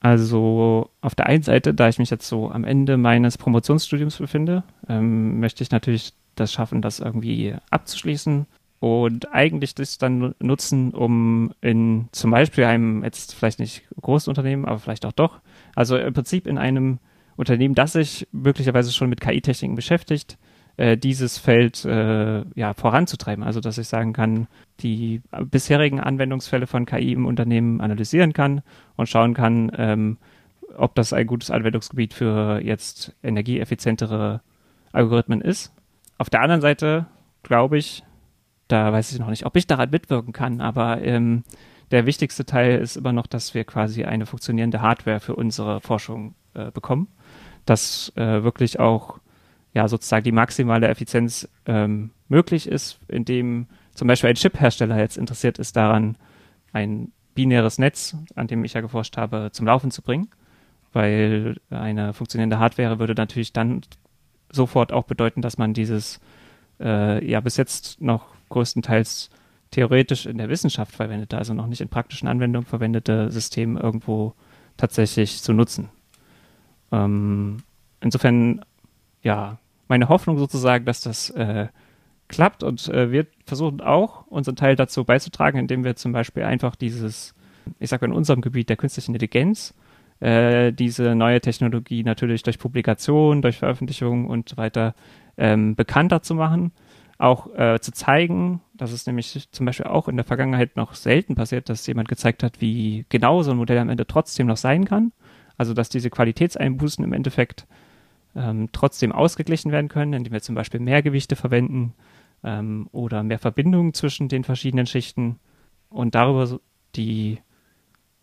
Also 0.00 0.90
auf 1.00 1.14
der 1.14 1.26
einen 1.26 1.44
Seite, 1.44 1.72
da 1.72 1.88
ich 1.88 1.98
mich 1.98 2.10
jetzt 2.10 2.28
so 2.28 2.50
am 2.50 2.64
Ende 2.64 2.98
meines 2.98 3.38
Promotionsstudiums 3.38 4.18
befinde, 4.18 4.64
ähm, 4.88 5.40
möchte 5.40 5.62
ich 5.62 5.70
natürlich 5.70 6.12
das 6.34 6.52
schaffen, 6.52 6.82
das 6.82 6.98
irgendwie 6.98 7.54
abzuschließen 7.70 8.46
und 8.82 9.32
eigentlich 9.32 9.76
das 9.76 9.96
dann 9.96 10.34
nutzen, 10.40 10.90
um 10.90 11.52
in 11.60 12.08
zum 12.10 12.32
Beispiel 12.32 12.64
einem 12.64 13.04
jetzt 13.04 13.32
vielleicht 13.32 13.60
nicht 13.60 13.84
großen 14.00 14.28
Unternehmen, 14.28 14.64
aber 14.64 14.80
vielleicht 14.80 15.06
auch 15.06 15.12
doch, 15.12 15.38
also 15.76 15.96
im 15.96 16.12
Prinzip 16.12 16.48
in 16.48 16.58
einem 16.58 16.98
Unternehmen, 17.36 17.76
das 17.76 17.92
sich 17.92 18.26
möglicherweise 18.32 18.90
schon 18.92 19.08
mit 19.08 19.20
KI-Techniken 19.20 19.76
beschäftigt, 19.76 20.36
äh, 20.78 20.96
dieses 20.96 21.38
Feld 21.38 21.84
äh, 21.84 22.42
ja 22.56 22.74
voranzutreiben. 22.74 23.44
Also 23.44 23.60
dass 23.60 23.78
ich 23.78 23.86
sagen 23.86 24.12
kann, 24.12 24.48
die 24.80 25.22
bisherigen 25.44 26.00
Anwendungsfälle 26.00 26.66
von 26.66 26.84
KI 26.84 27.12
im 27.12 27.26
Unternehmen 27.26 27.80
analysieren 27.80 28.32
kann 28.32 28.62
und 28.96 29.08
schauen 29.08 29.32
kann, 29.32 29.70
ähm, 29.76 30.18
ob 30.76 30.96
das 30.96 31.12
ein 31.12 31.28
gutes 31.28 31.52
Anwendungsgebiet 31.52 32.14
für 32.14 32.60
jetzt 32.60 33.14
energieeffizientere 33.22 34.40
Algorithmen 34.90 35.40
ist. 35.40 35.72
Auf 36.18 36.30
der 36.30 36.40
anderen 36.40 36.62
Seite 36.62 37.06
glaube 37.44 37.78
ich, 37.78 38.02
da 38.72 38.92
weiß 38.92 39.12
ich 39.12 39.18
noch 39.18 39.28
nicht, 39.28 39.44
ob 39.44 39.54
ich 39.56 39.66
daran 39.66 39.90
mitwirken 39.90 40.32
kann, 40.32 40.60
aber 40.60 41.02
ähm, 41.02 41.44
der 41.90 42.06
wichtigste 42.06 42.46
Teil 42.46 42.80
ist 42.80 42.96
immer 42.96 43.12
noch, 43.12 43.26
dass 43.26 43.52
wir 43.52 43.64
quasi 43.64 44.04
eine 44.04 44.24
funktionierende 44.24 44.80
Hardware 44.80 45.20
für 45.20 45.36
unsere 45.36 45.82
Forschung 45.82 46.34
äh, 46.54 46.70
bekommen, 46.70 47.08
dass 47.66 48.12
äh, 48.16 48.42
wirklich 48.42 48.80
auch 48.80 49.18
ja 49.74 49.88
sozusagen 49.88 50.24
die 50.24 50.32
maximale 50.32 50.88
Effizienz 50.88 51.48
ähm, 51.66 52.10
möglich 52.28 52.66
ist, 52.66 52.98
indem 53.08 53.66
zum 53.94 54.08
Beispiel 54.08 54.30
ein 54.30 54.36
Chip-Hersteller 54.36 54.98
jetzt 54.98 55.18
interessiert 55.18 55.58
ist 55.58 55.76
daran, 55.76 56.16
ein 56.72 57.12
binäres 57.34 57.78
Netz, 57.78 58.16
an 58.36 58.46
dem 58.46 58.64
ich 58.64 58.72
ja 58.72 58.80
geforscht 58.80 59.18
habe, 59.18 59.50
zum 59.52 59.66
Laufen 59.66 59.90
zu 59.90 60.00
bringen, 60.00 60.28
weil 60.94 61.56
eine 61.68 62.14
funktionierende 62.14 62.58
Hardware 62.58 62.98
würde 62.98 63.14
natürlich 63.14 63.52
dann 63.52 63.82
sofort 64.50 64.92
auch 64.92 65.04
bedeuten, 65.04 65.42
dass 65.42 65.58
man 65.58 65.74
dieses 65.74 66.20
äh, 66.80 67.22
ja 67.22 67.40
bis 67.40 67.58
jetzt 67.58 68.00
noch 68.00 68.31
größtenteils 68.52 69.30
theoretisch 69.72 70.26
in 70.26 70.38
der 70.38 70.48
Wissenschaft 70.48 70.94
verwendete, 70.94 71.36
also 71.36 71.54
noch 71.54 71.66
nicht 71.66 71.80
in 71.80 71.88
praktischen 71.88 72.28
Anwendungen 72.28 72.66
verwendete 72.66 73.30
System 73.30 73.76
irgendwo 73.76 74.34
tatsächlich 74.76 75.42
zu 75.42 75.52
nutzen. 75.52 75.88
Ähm, 76.92 77.58
insofern, 78.00 78.64
ja, 79.22 79.58
meine 79.88 80.08
Hoffnung 80.08 80.38
sozusagen, 80.38 80.84
dass 80.84 81.00
das 81.00 81.30
äh, 81.30 81.68
klappt 82.28 82.62
und 82.62 82.88
äh, 82.88 83.10
wir 83.10 83.26
versuchen 83.46 83.80
auch 83.80 84.26
unseren 84.26 84.56
Teil 84.56 84.76
dazu 84.76 85.04
beizutragen, 85.04 85.58
indem 85.58 85.84
wir 85.84 85.96
zum 85.96 86.12
Beispiel 86.12 86.44
einfach 86.44 86.76
dieses, 86.76 87.34
ich 87.78 87.90
sage 87.90 88.06
in 88.06 88.12
unserem 88.12 88.42
Gebiet 88.42 88.68
der 88.68 88.76
künstlichen 88.76 89.14
Intelligenz, 89.14 89.74
äh, 90.20 90.72
diese 90.72 91.14
neue 91.14 91.40
Technologie 91.40 92.04
natürlich 92.04 92.42
durch 92.42 92.58
Publikation, 92.58 93.42
durch 93.42 93.58
Veröffentlichung 93.58 94.26
und 94.26 94.50
so 94.50 94.56
weiter 94.56 94.94
ähm, 95.38 95.74
bekannter 95.74 96.22
zu 96.22 96.34
machen 96.34 96.72
auch 97.22 97.54
äh, 97.54 97.78
zu 97.80 97.92
zeigen, 97.92 98.60
dass 98.74 98.90
es 98.90 99.06
nämlich 99.06 99.48
zum 99.52 99.66
Beispiel 99.66 99.86
auch 99.86 100.08
in 100.08 100.16
der 100.16 100.24
Vergangenheit 100.24 100.76
noch 100.76 100.94
selten 100.94 101.36
passiert, 101.36 101.68
dass 101.68 101.86
jemand 101.86 102.08
gezeigt 102.08 102.42
hat, 102.42 102.60
wie 102.60 103.06
genau 103.08 103.42
so 103.42 103.52
ein 103.52 103.56
Modell 103.56 103.78
am 103.78 103.88
Ende 103.88 104.06
trotzdem 104.06 104.48
noch 104.48 104.56
sein 104.56 104.84
kann. 104.84 105.12
Also 105.56 105.72
dass 105.72 105.88
diese 105.88 106.10
Qualitätseinbußen 106.10 107.04
im 107.04 107.12
Endeffekt 107.12 107.66
ähm, 108.34 108.70
trotzdem 108.72 109.12
ausgeglichen 109.12 109.70
werden 109.70 109.88
können, 109.88 110.14
indem 110.14 110.32
wir 110.32 110.42
zum 110.42 110.56
Beispiel 110.56 110.80
mehr 110.80 111.02
Gewichte 111.02 111.36
verwenden 111.36 111.94
ähm, 112.42 112.88
oder 112.90 113.22
mehr 113.22 113.38
Verbindungen 113.38 113.94
zwischen 113.94 114.28
den 114.28 114.42
verschiedenen 114.42 114.86
Schichten 114.86 115.38
und 115.90 116.16
darüber 116.16 116.58
die 116.96 117.38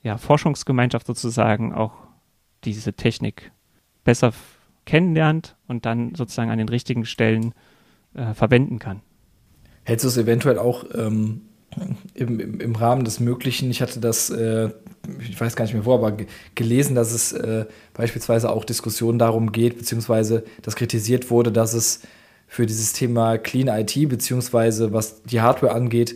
ja, 0.04 0.18
Forschungsgemeinschaft 0.18 1.08
sozusagen 1.08 1.74
auch 1.74 1.94
diese 2.66 2.94
Technik 2.94 3.52
besser 4.04 4.34
kennenlernt 4.86 5.56
und 5.68 5.86
dann 5.86 6.16
sozusagen 6.16 6.52
an 6.52 6.58
den 6.58 6.70
richtigen 6.70 7.06
Stellen 7.06 7.54
äh, 8.19 8.34
verwenden 8.34 8.79
kann. 8.79 9.01
Hältst 9.84 10.03
du 10.03 10.10
es 10.10 10.17
eventuell 10.17 10.60
auch 10.60 10.84
ähm, 10.93 11.41
im, 12.13 12.39
im, 12.39 12.60
im, 12.60 12.75
Rahmen 12.75 13.05
des 13.05 13.19
Möglichen? 13.19 13.71
Ich 13.71 13.82
hatte 13.82 13.99
das, 13.99 14.29
äh, 14.29 14.69
ich 15.19 15.39
weiß 15.39 15.55
gar 15.55 15.65
nicht 15.65 15.73
mehr 15.73 15.86
wo, 15.86 15.93
aber 15.93 16.17
gelesen, 16.55 16.95
dass 16.95 17.12
es 17.13 17.32
äh, 17.32 17.65
beispielsweise 17.93 18.51
auch 18.51 18.65
Diskussionen 18.65 19.19
darum 19.19 19.51
geht, 19.51 19.77
beziehungsweise 19.77 20.43
das 20.62 20.75
kritisiert 20.75 21.32
wurde, 21.32 21.51
dass 21.51 21.73
es 21.73 22.01
für 22.47 22.65
dieses 22.65 22.93
Thema 22.93 23.38
Clean 23.38 23.67
IT, 23.67 24.10
beziehungsweise 24.10 24.91
was 24.91 25.23
die 25.23 25.41
Hardware 25.41 25.73
angeht, 25.73 26.15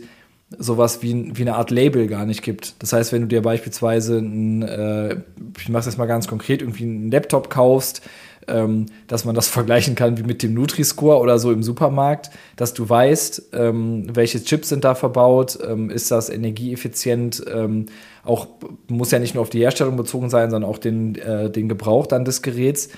sowas 0.58 1.02
wie, 1.02 1.36
wie 1.36 1.42
eine 1.42 1.54
Art 1.54 1.70
Label 1.70 2.06
gar 2.06 2.26
nicht 2.26 2.42
gibt. 2.42 2.74
Das 2.80 2.92
heißt, 2.92 3.12
wenn 3.12 3.22
du 3.22 3.28
dir 3.28 3.42
beispielsweise, 3.42 4.18
ein, 4.18 4.62
äh, 4.62 5.16
ich 5.58 5.68
mache 5.68 5.84
das 5.84 5.96
mal 5.96 6.06
ganz 6.06 6.28
konkret, 6.28 6.60
irgendwie 6.60 6.84
einen 6.84 7.10
Laptop 7.10 7.50
kaufst, 7.50 8.02
ähm, 8.48 8.86
dass 9.06 9.24
man 9.24 9.34
das 9.34 9.48
vergleichen 9.48 9.94
kann 9.94 10.18
wie 10.18 10.22
mit 10.22 10.42
dem 10.42 10.54
Nutri-Score 10.54 11.18
oder 11.18 11.38
so 11.38 11.52
im 11.52 11.62
Supermarkt, 11.62 12.30
dass 12.56 12.74
du 12.74 12.88
weißt, 12.88 13.50
ähm, 13.52 14.06
welche 14.14 14.42
Chips 14.42 14.68
sind 14.68 14.84
da 14.84 14.94
verbaut, 14.94 15.58
ähm, 15.66 15.90
ist 15.90 16.10
das 16.10 16.30
energieeffizient, 16.30 17.44
ähm, 17.52 17.86
auch 18.24 18.48
muss 18.88 19.10
ja 19.10 19.18
nicht 19.18 19.34
nur 19.34 19.42
auf 19.42 19.50
die 19.50 19.60
Herstellung 19.60 19.96
bezogen 19.96 20.30
sein, 20.30 20.50
sondern 20.50 20.70
auch 20.70 20.78
den, 20.78 21.14
äh, 21.16 21.50
den 21.50 21.68
Gebrauch 21.68 22.06
dann 22.06 22.24
des 22.24 22.42
Geräts. 22.42 22.88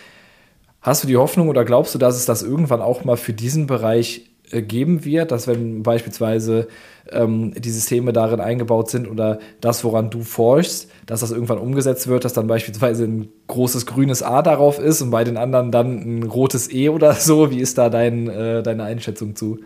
Hast 0.80 1.02
du 1.02 1.08
die 1.08 1.16
Hoffnung 1.16 1.48
oder 1.48 1.64
glaubst 1.64 1.94
du, 1.94 1.98
dass 1.98 2.16
es 2.16 2.26
das 2.26 2.42
irgendwann 2.42 2.80
auch 2.80 3.04
mal 3.04 3.16
für 3.16 3.32
diesen 3.32 3.66
Bereich 3.66 4.30
geben 4.50 5.04
wird, 5.04 5.30
dass 5.32 5.46
wenn 5.46 5.82
beispielsweise 5.82 6.68
ähm, 7.10 7.52
die 7.56 7.70
Systeme 7.70 8.12
darin 8.12 8.40
eingebaut 8.40 8.90
sind 8.90 9.08
oder 9.08 9.38
das, 9.60 9.84
woran 9.84 10.10
du 10.10 10.22
forschst, 10.22 10.90
dass 11.06 11.20
das 11.20 11.30
irgendwann 11.30 11.58
umgesetzt 11.58 12.08
wird, 12.08 12.24
dass 12.24 12.32
dann 12.32 12.46
beispielsweise 12.46 13.04
ein 13.04 13.28
großes 13.46 13.86
grünes 13.86 14.22
A 14.22 14.42
darauf 14.42 14.78
ist 14.78 15.02
und 15.02 15.10
bei 15.10 15.24
den 15.24 15.36
anderen 15.36 15.70
dann 15.70 16.18
ein 16.18 16.22
rotes 16.24 16.72
E 16.72 16.88
oder 16.88 17.14
so. 17.14 17.50
Wie 17.50 17.60
ist 17.60 17.78
da 17.78 17.90
dein, 17.90 18.28
äh, 18.28 18.62
deine 18.62 18.84
Einschätzung 18.84 19.36
zu? 19.36 19.58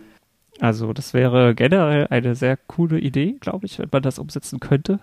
Also 0.59 0.93
das 0.93 1.13
wäre 1.13 1.55
generell 1.55 2.07
eine 2.09 2.35
sehr 2.35 2.55
coole 2.55 2.99
Idee, 2.99 3.37
glaube 3.39 3.65
ich, 3.65 3.79
wenn 3.79 3.89
man 3.91 4.03
das 4.03 4.19
umsetzen 4.19 4.59
könnte. 4.59 4.99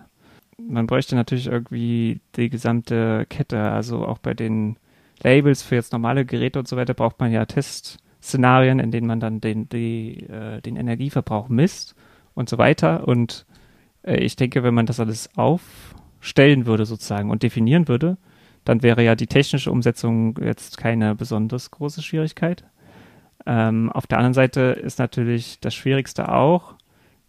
Man 0.57 0.87
bräuchte 0.87 1.15
natürlich 1.15 1.47
irgendwie 1.47 2.21
die 2.35 2.49
gesamte 2.49 3.25
Kette, 3.29 3.59
also 3.59 4.05
auch 4.05 4.19
bei 4.19 4.33
den 4.33 4.77
Labels 5.21 5.61
für 5.61 5.75
jetzt 5.75 5.91
normale 5.91 6.25
Geräte 6.25 6.59
und 6.59 6.67
so 6.67 6.77
weiter 6.77 6.93
braucht 6.93 7.19
man 7.19 7.31
ja 7.31 7.45
Test 7.45 7.97
Szenarien, 8.21 8.79
in 8.79 8.91
denen 8.91 9.07
man 9.07 9.19
dann 9.19 9.41
den, 9.41 9.69
die, 9.69 10.27
äh, 10.27 10.61
den 10.61 10.75
Energieverbrauch 10.75 11.49
misst 11.49 11.95
und 12.33 12.49
so 12.49 12.57
weiter. 12.57 13.07
Und 13.07 13.45
äh, 14.03 14.17
ich 14.17 14.35
denke, 14.35 14.63
wenn 14.63 14.73
man 14.73 14.85
das 14.85 14.99
alles 14.99 15.29
aufstellen 15.37 16.65
würde 16.65 16.85
sozusagen 16.85 17.29
und 17.29 17.43
definieren 17.43 17.87
würde, 17.87 18.17
dann 18.65 18.83
wäre 18.83 19.03
ja 19.03 19.15
die 19.15 19.27
technische 19.27 19.71
Umsetzung 19.71 20.37
jetzt 20.41 20.77
keine 20.77 21.15
besonders 21.15 21.71
große 21.71 22.01
Schwierigkeit. 22.01 22.65
Ähm, 23.45 23.91
auf 23.91 24.05
der 24.05 24.17
anderen 24.17 24.33
Seite 24.33 24.61
ist 24.61 24.99
natürlich 24.99 25.59
das 25.59 25.73
Schwierigste 25.73 26.31
auch, 26.31 26.75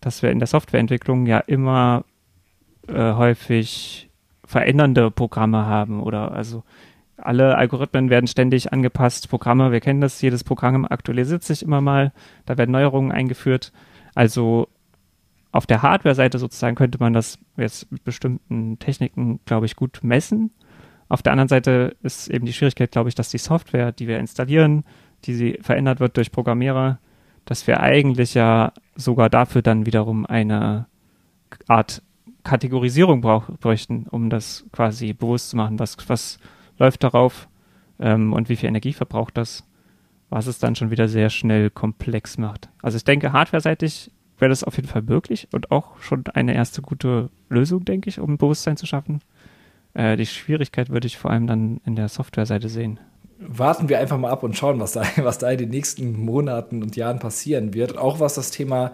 dass 0.00 0.22
wir 0.22 0.30
in 0.30 0.38
der 0.38 0.48
Softwareentwicklung 0.48 1.26
ja 1.26 1.38
immer 1.38 2.04
äh, 2.88 3.14
häufig 3.14 4.10
verändernde 4.44 5.10
Programme 5.10 5.66
haben 5.66 6.02
oder 6.02 6.32
also 6.32 6.64
alle 7.24 7.56
Algorithmen 7.56 8.10
werden 8.10 8.26
ständig 8.26 8.72
angepasst, 8.72 9.28
Programme, 9.28 9.72
wir 9.72 9.80
kennen 9.80 10.00
das, 10.00 10.20
jedes 10.20 10.44
Programm 10.44 10.84
aktualisiert 10.84 11.42
sich 11.42 11.62
immer 11.62 11.80
mal, 11.80 12.12
da 12.46 12.58
werden 12.58 12.72
Neuerungen 12.72 13.12
eingeführt. 13.12 13.72
Also 14.14 14.68
auf 15.52 15.66
der 15.66 15.82
Hardware-Seite 15.82 16.38
sozusagen 16.38 16.76
könnte 16.76 16.98
man 17.00 17.12
das 17.12 17.38
jetzt 17.56 17.90
mit 17.90 18.04
bestimmten 18.04 18.78
Techniken, 18.78 19.40
glaube 19.44 19.66
ich, 19.66 19.76
gut 19.76 20.00
messen. 20.02 20.50
Auf 21.08 21.22
der 21.22 21.32
anderen 21.32 21.48
Seite 21.48 21.96
ist 22.02 22.28
eben 22.28 22.46
die 22.46 22.52
Schwierigkeit, 22.52 22.92
glaube 22.92 23.08
ich, 23.08 23.14
dass 23.16 23.30
die 23.30 23.38
Software, 23.38 23.90
die 23.90 24.06
wir 24.06 24.18
installieren, 24.20 24.84
die 25.24 25.34
sie 25.34 25.58
verändert 25.60 25.98
wird 25.98 26.16
durch 26.16 26.30
Programmierer, 26.30 26.98
dass 27.44 27.66
wir 27.66 27.80
eigentlich 27.80 28.34
ja 28.34 28.72
sogar 28.94 29.28
dafür 29.28 29.62
dann 29.62 29.86
wiederum 29.86 30.24
eine 30.24 30.86
Art 31.66 32.02
Kategorisierung 32.44 33.20
brauch, 33.20 33.50
bräuchten, 33.58 34.06
um 34.08 34.30
das 34.30 34.64
quasi 34.72 35.12
bewusst 35.12 35.50
zu 35.50 35.56
machen, 35.56 35.78
was, 35.78 35.96
was 36.06 36.38
läuft 36.80 37.04
darauf 37.04 37.48
ähm, 38.00 38.32
und 38.32 38.48
wie 38.48 38.56
viel 38.56 38.68
Energie 38.68 38.92
verbraucht 38.92 39.36
das, 39.36 39.64
was 40.30 40.48
es 40.48 40.58
dann 40.58 40.74
schon 40.74 40.90
wieder 40.90 41.06
sehr 41.06 41.30
schnell 41.30 41.70
komplex 41.70 42.38
macht. 42.38 42.68
Also 42.82 42.96
ich 42.96 43.04
denke, 43.04 43.32
hardware-seitig 43.32 44.10
wäre 44.38 44.48
das 44.48 44.64
auf 44.64 44.76
jeden 44.76 44.88
Fall 44.88 45.02
möglich 45.02 45.46
und 45.52 45.70
auch 45.70 46.00
schon 46.00 46.24
eine 46.34 46.54
erste 46.54 46.82
gute 46.82 47.30
Lösung, 47.48 47.84
denke 47.84 48.08
ich, 48.08 48.18
um 48.18 48.38
Bewusstsein 48.38 48.76
zu 48.76 48.86
schaffen. 48.86 49.20
Äh, 49.94 50.16
die 50.16 50.26
Schwierigkeit 50.26 50.88
würde 50.90 51.06
ich 51.06 51.18
vor 51.18 51.30
allem 51.30 51.46
dann 51.46 51.80
in 51.84 51.94
der 51.94 52.08
Software-Seite 52.08 52.68
sehen. 52.68 52.98
Warten 53.38 53.88
wir 53.88 53.98
einfach 53.98 54.18
mal 54.18 54.30
ab 54.30 54.42
und 54.42 54.56
schauen, 54.56 54.80
was 54.80 54.92
da, 54.92 55.02
was 55.16 55.38
da 55.38 55.50
in 55.50 55.58
den 55.58 55.70
nächsten 55.70 56.24
Monaten 56.24 56.82
und 56.82 56.96
Jahren 56.96 57.18
passieren 57.18 57.74
wird. 57.74 57.98
Auch 57.98 58.20
was 58.20 58.34
das 58.34 58.50
Thema 58.50 58.92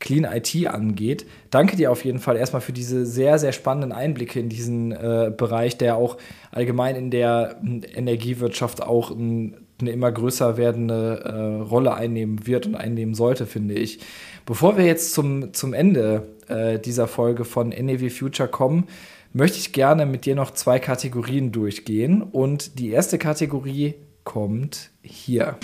Clean 0.00 0.24
IT 0.24 0.66
angeht. 0.66 1.26
Danke 1.50 1.76
dir 1.76 1.92
auf 1.92 2.04
jeden 2.04 2.18
Fall 2.18 2.36
erstmal 2.36 2.62
für 2.62 2.72
diese 2.72 3.06
sehr, 3.06 3.38
sehr 3.38 3.52
spannenden 3.52 3.92
Einblicke 3.92 4.40
in 4.40 4.48
diesen 4.48 4.92
äh, 4.92 5.30
Bereich, 5.36 5.76
der 5.76 5.96
auch 5.96 6.16
allgemein 6.50 6.96
in 6.96 7.10
der 7.10 7.56
hm, 7.60 7.82
Energiewirtschaft 7.94 8.82
auch 8.82 9.10
ein, 9.10 9.58
eine 9.80 9.90
immer 9.90 10.10
größer 10.10 10.56
werdende 10.56 11.22
äh, 11.24 11.62
Rolle 11.62 11.94
einnehmen 11.94 12.46
wird 12.46 12.66
und 12.66 12.74
einnehmen 12.74 13.14
sollte, 13.14 13.46
finde 13.46 13.74
ich. 13.74 14.00
Bevor 14.46 14.78
wir 14.78 14.86
jetzt 14.86 15.12
zum, 15.12 15.52
zum 15.52 15.74
Ende 15.74 16.28
äh, 16.48 16.78
dieser 16.78 17.06
Folge 17.06 17.44
von 17.44 17.68
NEW 17.68 18.08
Future 18.08 18.48
kommen, 18.48 18.84
möchte 19.32 19.58
ich 19.58 19.72
gerne 19.72 20.06
mit 20.06 20.24
dir 20.24 20.34
noch 20.34 20.52
zwei 20.52 20.78
Kategorien 20.78 21.52
durchgehen. 21.52 22.22
Und 22.22 22.78
die 22.78 22.90
erste 22.90 23.18
Kategorie 23.18 23.94
kommt 24.24 24.90
hier. 25.02 25.56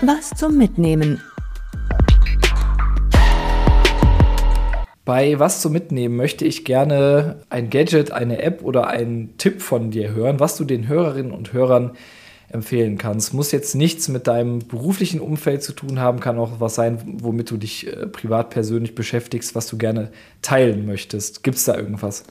Was 0.00 0.30
zum 0.30 0.56
Mitnehmen. 0.56 1.20
Bei 5.04 5.36
Was 5.40 5.60
zum 5.60 5.72
Mitnehmen 5.72 6.14
möchte 6.14 6.44
ich 6.44 6.64
gerne 6.64 7.40
ein 7.50 7.68
Gadget, 7.68 8.12
eine 8.12 8.40
App 8.40 8.62
oder 8.62 8.86
einen 8.86 9.36
Tipp 9.38 9.60
von 9.60 9.90
dir 9.90 10.12
hören, 10.12 10.38
was 10.38 10.56
du 10.56 10.64
den 10.64 10.86
Hörerinnen 10.86 11.32
und 11.32 11.52
Hörern 11.52 11.92
empfehlen 12.48 12.96
kannst. 12.96 13.34
Muss 13.34 13.50
jetzt 13.50 13.74
nichts 13.74 14.08
mit 14.08 14.28
deinem 14.28 14.60
beruflichen 14.60 15.20
Umfeld 15.20 15.64
zu 15.64 15.72
tun 15.72 15.98
haben, 15.98 16.20
kann 16.20 16.38
auch 16.38 16.60
was 16.60 16.76
sein, 16.76 17.00
womit 17.20 17.50
du 17.50 17.56
dich 17.56 17.88
äh, 17.88 18.06
privat 18.06 18.50
persönlich 18.50 18.94
beschäftigst, 18.94 19.56
was 19.56 19.66
du 19.66 19.78
gerne 19.78 20.12
teilen 20.42 20.86
möchtest. 20.86 21.42
Gibt 21.42 21.56
es 21.56 21.64
da 21.64 21.76
irgendwas? 21.76 22.22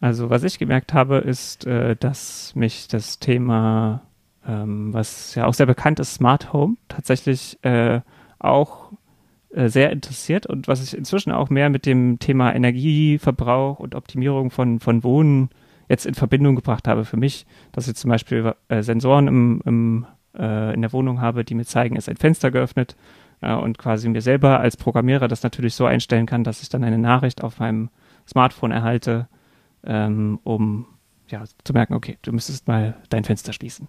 Also 0.00 0.30
was 0.30 0.42
ich 0.42 0.58
gemerkt 0.58 0.94
habe, 0.94 1.18
ist, 1.18 1.66
äh, 1.66 1.96
dass 1.96 2.54
mich 2.54 2.88
das 2.88 3.18
Thema 3.18 4.06
ähm, 4.46 4.92
was 4.92 5.34
ja 5.34 5.46
auch 5.46 5.54
sehr 5.54 5.66
bekannt 5.66 6.00
ist, 6.00 6.14
Smart 6.14 6.52
Home, 6.52 6.76
tatsächlich 6.88 7.58
äh, 7.62 8.00
auch 8.38 8.92
äh, 9.50 9.68
sehr 9.68 9.90
interessiert 9.90 10.46
und 10.46 10.68
was 10.68 10.82
ich 10.82 10.96
inzwischen 10.96 11.32
auch 11.32 11.50
mehr 11.50 11.70
mit 11.70 11.86
dem 11.86 12.18
Thema 12.18 12.54
Energieverbrauch 12.54 13.78
und 13.80 13.94
Optimierung 13.94 14.50
von, 14.50 14.80
von 14.80 15.04
Wohnen 15.04 15.50
jetzt 15.88 16.06
in 16.06 16.14
Verbindung 16.14 16.54
gebracht 16.54 16.86
habe 16.86 17.04
für 17.04 17.16
mich, 17.16 17.46
dass 17.72 17.88
ich 17.88 17.96
zum 17.96 18.10
Beispiel 18.10 18.54
äh, 18.68 18.82
Sensoren 18.82 19.26
im, 19.26 19.62
im, 19.64 20.06
äh, 20.38 20.72
in 20.72 20.82
der 20.82 20.92
Wohnung 20.92 21.20
habe, 21.20 21.44
die 21.44 21.54
mir 21.54 21.64
zeigen, 21.64 21.96
ist 21.96 22.08
ein 22.08 22.16
Fenster 22.16 22.50
geöffnet 22.50 22.96
äh, 23.40 23.52
und 23.52 23.76
quasi 23.76 24.08
mir 24.08 24.22
selber 24.22 24.60
als 24.60 24.76
Programmierer 24.76 25.26
das 25.26 25.42
natürlich 25.42 25.74
so 25.74 25.84
einstellen 25.84 26.26
kann, 26.26 26.44
dass 26.44 26.62
ich 26.62 26.68
dann 26.68 26.84
eine 26.84 26.98
Nachricht 26.98 27.42
auf 27.42 27.58
meinem 27.58 27.90
Smartphone 28.28 28.70
erhalte, 28.70 29.28
ähm, 29.84 30.38
um 30.44 30.86
ja, 31.30 31.44
zu 31.64 31.72
merken, 31.72 31.94
okay, 31.94 32.18
du 32.22 32.32
müsstest 32.32 32.68
mal 32.68 32.96
dein 33.08 33.24
Fenster 33.24 33.52
schließen. 33.52 33.88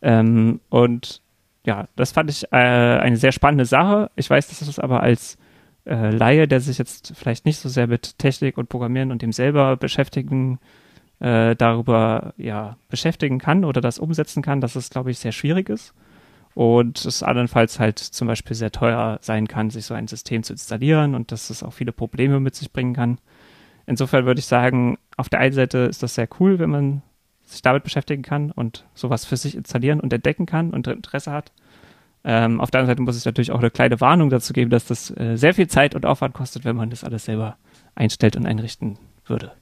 Ähm, 0.00 0.60
und 0.68 1.22
ja, 1.64 1.88
das 1.96 2.12
fand 2.12 2.30
ich 2.30 2.44
äh, 2.52 2.56
eine 2.56 3.16
sehr 3.16 3.32
spannende 3.32 3.64
Sache. 3.64 4.10
Ich 4.16 4.28
weiß, 4.28 4.48
dass 4.48 4.58
das 4.60 4.78
aber 4.78 5.02
als 5.02 5.38
äh, 5.86 6.10
Laie, 6.10 6.48
der 6.48 6.60
sich 6.60 6.78
jetzt 6.78 7.12
vielleicht 7.16 7.44
nicht 7.44 7.58
so 7.58 7.68
sehr 7.68 7.86
mit 7.86 8.18
Technik 8.18 8.58
und 8.58 8.68
Programmieren 8.68 9.10
und 9.10 9.22
dem 9.22 9.32
selber 9.32 9.76
beschäftigen, 9.76 10.58
äh, 11.20 11.54
darüber 11.54 12.34
ja 12.36 12.76
beschäftigen 12.88 13.38
kann 13.38 13.64
oder 13.64 13.80
das 13.80 13.98
umsetzen 13.98 14.42
kann, 14.42 14.60
dass 14.60 14.76
es, 14.76 14.90
glaube 14.90 15.10
ich, 15.10 15.18
sehr 15.18 15.32
schwierig 15.32 15.68
ist. 15.68 15.94
Und 16.54 17.04
es 17.04 17.22
andernfalls 17.22 17.78
halt 17.78 17.98
zum 17.98 18.28
Beispiel 18.28 18.54
sehr 18.54 18.72
teuer 18.72 19.18
sein 19.22 19.48
kann, 19.48 19.70
sich 19.70 19.86
so 19.86 19.94
ein 19.94 20.06
System 20.06 20.42
zu 20.42 20.52
installieren 20.52 21.14
und 21.14 21.32
dass 21.32 21.48
es 21.48 21.62
auch 21.62 21.72
viele 21.72 21.92
Probleme 21.92 22.40
mit 22.40 22.54
sich 22.54 22.72
bringen 22.72 22.94
kann. 22.94 23.18
Insofern 23.86 24.26
würde 24.26 24.40
ich 24.40 24.46
sagen, 24.46 24.98
auf 25.16 25.28
der 25.28 25.40
einen 25.40 25.54
Seite 25.54 25.78
ist 25.78 26.02
das 26.02 26.14
sehr 26.14 26.28
cool, 26.40 26.58
wenn 26.58 26.70
man 26.70 27.02
sich 27.44 27.62
damit 27.62 27.84
beschäftigen 27.84 28.22
kann 28.22 28.50
und 28.50 28.84
sowas 28.94 29.24
für 29.24 29.36
sich 29.36 29.56
installieren 29.56 30.00
und 30.00 30.12
entdecken 30.12 30.46
kann 30.46 30.70
und 30.70 30.86
Interesse 30.86 31.32
hat. 31.32 31.52
Ähm, 32.24 32.60
auf 32.60 32.70
der 32.70 32.80
anderen 32.80 32.96
Seite 32.96 33.02
muss 33.02 33.18
ich 33.18 33.24
natürlich 33.24 33.50
auch 33.50 33.58
eine 33.58 33.70
kleine 33.70 34.00
Warnung 34.00 34.30
dazu 34.30 34.52
geben, 34.52 34.70
dass 34.70 34.86
das 34.86 35.10
äh, 35.16 35.36
sehr 35.36 35.54
viel 35.54 35.66
Zeit 35.66 35.94
und 35.94 36.06
Aufwand 36.06 36.34
kostet, 36.34 36.64
wenn 36.64 36.76
man 36.76 36.90
das 36.90 37.04
alles 37.04 37.24
selber 37.24 37.56
einstellt 37.94 38.36
und 38.36 38.46
einrichten 38.46 38.98
würde. 39.26 39.52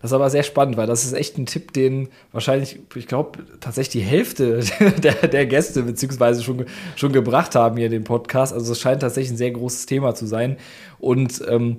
Das 0.00 0.12
ist 0.12 0.14
aber 0.14 0.30
sehr 0.30 0.44
spannend, 0.44 0.76
weil 0.76 0.86
das 0.86 1.04
ist 1.04 1.12
echt 1.12 1.38
ein 1.38 1.46
Tipp, 1.46 1.72
den 1.72 2.08
wahrscheinlich, 2.30 2.78
ich 2.94 3.08
glaube, 3.08 3.40
tatsächlich 3.58 4.04
die 4.04 4.08
Hälfte 4.08 4.60
der, 5.02 5.26
der 5.26 5.46
Gäste 5.46 5.82
beziehungsweise 5.82 6.44
schon, 6.44 6.66
schon 6.94 7.12
gebracht 7.12 7.56
haben 7.56 7.76
hier 7.76 7.86
in 7.86 7.92
den 7.92 8.04
Podcast. 8.04 8.52
Also 8.52 8.72
es 8.72 8.80
scheint 8.80 9.02
tatsächlich 9.02 9.32
ein 9.32 9.38
sehr 9.38 9.50
großes 9.50 9.86
Thema 9.86 10.14
zu 10.14 10.26
sein. 10.26 10.56
Und 11.00 11.42
ähm, 11.48 11.78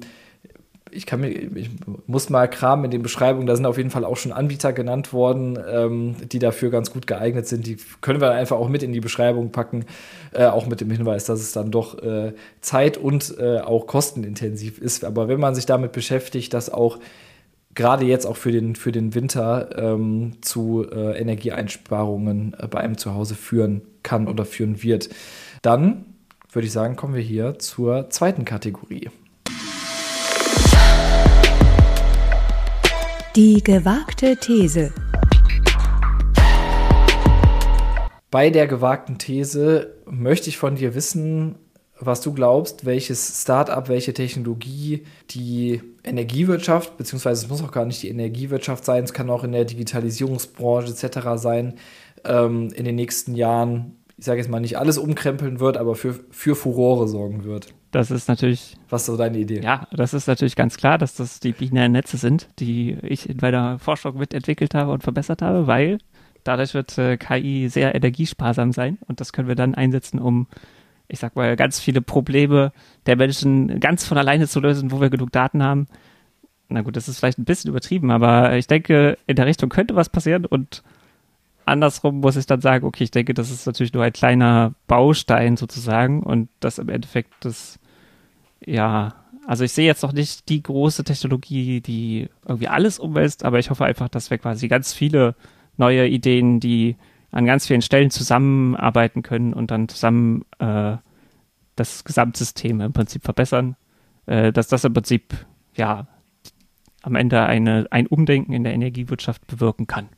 ich 0.92 1.06
kann 1.06 1.22
mir, 1.22 1.30
ich 1.30 1.70
muss 2.08 2.30
mal 2.30 2.48
kramen 2.48 2.86
in 2.86 2.92
den 2.92 3.02
Beschreibungen, 3.02 3.48
da 3.48 3.56
sind 3.56 3.66
auf 3.66 3.78
jeden 3.78 3.90
Fall 3.90 4.06
auch 4.06 4.18
schon 4.18 4.32
Anbieter 4.32 4.74
genannt 4.74 5.14
worden, 5.14 5.58
ähm, 5.70 6.16
die 6.32 6.40
dafür 6.40 6.70
ganz 6.70 6.92
gut 6.92 7.08
geeignet 7.08 7.48
sind. 7.48 7.66
Die 7.66 7.78
können 8.02 8.22
wir 8.22 8.32
einfach 8.32 8.58
auch 8.58 8.70
mit 8.70 8.84
in 8.84 8.94
die 8.94 9.00
Beschreibung 9.00 9.52
packen, 9.52 9.86
äh, 10.32 10.46
auch 10.46 10.68
mit 10.68 10.82
dem 10.82 10.92
Hinweis, 10.92 11.26
dass 11.26 11.40
es 11.40 11.52
dann 11.52 11.72
doch 11.72 12.02
äh, 12.02 12.34
zeit- 12.62 12.98
und 12.98 13.36
äh, 13.40 13.60
auch 13.60 13.88
kostenintensiv 13.88 14.80
ist. 14.80 15.04
Aber 15.04 15.28
wenn 15.28 15.40
man 15.40 15.56
sich 15.56 15.66
damit 15.66 15.92
beschäftigt, 15.92 16.54
dass 16.54 16.70
auch 16.70 17.00
gerade 17.76 18.06
jetzt 18.06 18.26
auch 18.26 18.38
für 18.38 18.52
den, 18.52 18.76
für 18.76 18.92
den 18.92 19.16
Winter 19.16 19.70
ähm, 19.78 20.34
zu 20.42 20.86
äh, 20.92 21.18
Energieeinsparungen 21.20 22.56
äh, 22.60 22.68
bei 22.68 22.80
einem 22.80 22.98
zu 22.98 23.14
Hause 23.14 23.36
führen 23.36 23.82
kann 24.04 24.28
oder 24.28 24.46
führen 24.46 24.84
wird, 24.84 25.10
dann 25.62 26.06
würde 26.52 26.66
ich 26.66 26.72
sagen, 26.72 26.96
kommen 26.96 27.14
wir 27.14 27.22
hier 27.22 27.60
zur 27.60 28.10
zweiten 28.10 28.44
Kategorie. 28.44 29.10
Die 33.36 33.64
gewagte 33.64 34.38
These. 34.38 34.92
Bei 38.32 38.50
der 38.50 38.66
gewagten 38.66 39.20
These 39.20 39.94
möchte 40.10 40.50
ich 40.50 40.58
von 40.58 40.76
dir 40.76 40.96
wissen, 40.96 41.56
was 42.00 42.22
du 42.22 42.34
glaubst, 42.34 42.86
welches 42.86 43.44
Startup, 43.44 43.88
welche 43.88 44.16
Technologie 44.16 45.06
die 45.30 45.80
Energiewirtschaft, 46.04 46.98
beziehungsweise 46.98 47.46
es 47.46 47.52
muss 47.52 47.64
auch 47.64 47.72
gar 47.72 47.86
nicht 47.86 48.02
die 48.02 48.10
Energiewirtschaft 48.10 48.84
sein, 48.84 49.04
es 49.04 49.14
kann 49.14 49.30
auch 49.30 49.44
in 49.44 49.52
der 49.52 49.66
Digitalisierungsbranche 49.66 50.92
etc. 50.92 51.20
sein, 51.36 51.76
ähm, 52.26 52.72
in 52.74 52.84
den 52.84 52.96
nächsten 52.96 53.36
Jahren, 53.36 53.98
ich 54.18 54.26
sage 54.26 54.40
jetzt 54.40 54.50
mal, 54.50 54.60
nicht 54.60 54.80
alles 54.80 54.98
umkrempeln 54.98 55.60
wird, 55.60 55.78
aber 55.78 55.94
für, 55.94 56.16
für 56.32 56.56
Furore 56.56 57.08
sorgen 57.08 57.44
wird. 57.44 57.76
Das 57.92 58.12
ist 58.12 58.28
natürlich. 58.28 58.78
Was 58.90 59.02
ist 59.02 59.08
so 59.08 59.18
deine 59.18 59.38
Idee? 59.38 59.62
Ja, 59.62 59.88
das 59.92 60.14
ist 60.14 60.28
natürlich 60.28 60.56
ganz 60.56 60.78
klar, 60.78 60.98
dass 60.98 61.16
das 61.16 61.40
die 61.40 61.54
binären 61.54 61.92
Netze 61.92 62.18
sind, 62.18 62.48
die 62.60 62.98
ich 63.02 63.28
in 63.28 63.38
meiner 63.42 63.80
Forschung 63.80 64.18
mitentwickelt 64.18 64.76
habe 64.76 64.92
und 64.92 65.04
verbessert 65.04 65.42
habe, 65.42 65.66
weil 65.66 65.98
dadurch 66.44 66.74
wird 66.74 66.98
äh, 66.98 67.18
KI 67.18 67.68
sehr 67.70 67.96
energiesparsam 67.96 68.72
sein 68.72 69.00
und 69.08 69.20
das 69.20 69.34
können 69.34 69.48
wir 69.48 69.56
dann 69.56 69.76
einsetzen, 69.76 70.20
um, 70.20 70.48
ich 71.08 71.20
sag 71.20 71.36
mal, 71.36 71.56
ganz 71.56 71.80
viele 71.80 72.02
Probleme 72.02 72.72
der 73.08 73.16
Menschen 73.16 73.80
ganz 73.80 74.06
von 74.06 74.18
alleine 74.18 74.48
zu 74.48 74.60
lösen, 74.60 74.92
wo 74.92 75.02
wir 75.02 75.10
genug 75.10 75.32
Daten 75.32 75.64
haben. 75.64 75.88
Na 76.68 76.82
gut, 76.82 76.96
das 76.96 77.08
ist 77.08 77.18
vielleicht 77.18 77.40
ein 77.40 77.46
bisschen 77.46 77.72
übertrieben, 77.72 78.12
aber 78.12 78.56
ich 78.56 78.68
denke, 78.68 79.18
in 79.26 79.36
der 79.36 79.48
Richtung 79.48 79.70
könnte 79.70 79.96
was 79.96 80.10
passieren 80.10 80.46
und 80.46 80.84
andersrum 81.70 82.20
muss 82.20 82.36
ich 82.36 82.46
dann 82.46 82.62
sagen, 82.62 82.86
okay, 82.86 83.04
ich 83.06 83.12
denke, 83.12 83.34
das 83.34 83.52
ist 83.52 83.66
natürlich 83.66 83.94
nur 83.94 84.04
ein 84.04 84.14
kleiner 84.14 84.74
Baustein 84.88 85.58
sozusagen 85.58 86.24
und 86.24 86.50
das 86.60 86.78
im 86.78 86.90
Endeffekt 86.90 87.34
das, 87.42 87.80
ja, 88.66 89.14
also 89.48 89.64
ich 89.64 89.72
sehe 89.72 89.86
jetzt 89.86 90.04
noch 90.04 90.14
nicht 90.14 90.50
die 90.50 90.62
große 90.62 91.04
Technologie, 91.04 91.82
die 91.82 92.30
irgendwie 92.48 92.68
alles 92.68 93.00
umwälzt, 93.00 93.46
aber 93.46 93.60
ich 93.60 93.70
hoffe 93.70 93.86
einfach, 93.86 94.10
dass 94.10 94.30
wir 94.30 94.38
quasi 94.38 94.68
ganz 94.68 94.94
viele 94.94 95.36
neue 95.78 96.08
Ideen, 96.08 96.60
die 96.60 96.98
an 97.32 97.46
ganz 97.46 97.68
vielen 97.68 97.82
Stellen 97.82 98.12
zusammenarbeiten 98.12 99.22
können 99.22 99.54
und 99.54 99.72
dann 99.72 99.88
zusammen 99.88 100.44
äh, 100.60 100.98
das 101.76 102.04
Gesamtsystem 102.04 102.82
im 102.82 102.94
Prinzip 102.94 103.24
verbessern, 103.24 103.76
äh, 104.26 104.52
dass 104.52 104.68
das 104.68 104.84
im 104.84 104.94
Prinzip 104.94 105.34
ja 105.76 106.08
am 107.02 107.16
Ende 107.16 107.44
eine, 107.44 107.88
ein 107.92 108.08
Umdenken 108.08 108.54
in 108.54 108.64
der 108.64 108.74
Energiewirtschaft 108.74 109.48
bewirken 109.48 109.88
kann. 109.88 110.10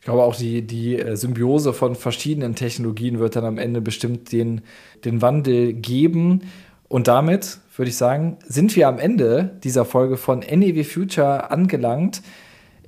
Ich 0.00 0.06
glaube 0.06 0.22
auch 0.22 0.34
die, 0.34 0.62
die 0.62 0.98
äh, 0.98 1.14
Symbiose 1.14 1.74
von 1.74 1.94
verschiedenen 1.94 2.54
Technologien 2.54 3.18
wird 3.18 3.36
dann 3.36 3.44
am 3.44 3.58
Ende 3.58 3.82
bestimmt 3.82 4.32
den, 4.32 4.62
den 5.04 5.20
Wandel 5.20 5.74
geben. 5.74 6.40
Und 6.88 7.06
damit 7.06 7.58
würde 7.76 7.90
ich 7.90 7.96
sagen, 7.96 8.38
sind 8.46 8.74
wir 8.76 8.88
am 8.88 8.98
Ende 8.98 9.58
dieser 9.62 9.84
Folge 9.84 10.16
von 10.16 10.40
NEW 10.40 10.84
Future 10.84 11.50
angelangt. 11.50 12.22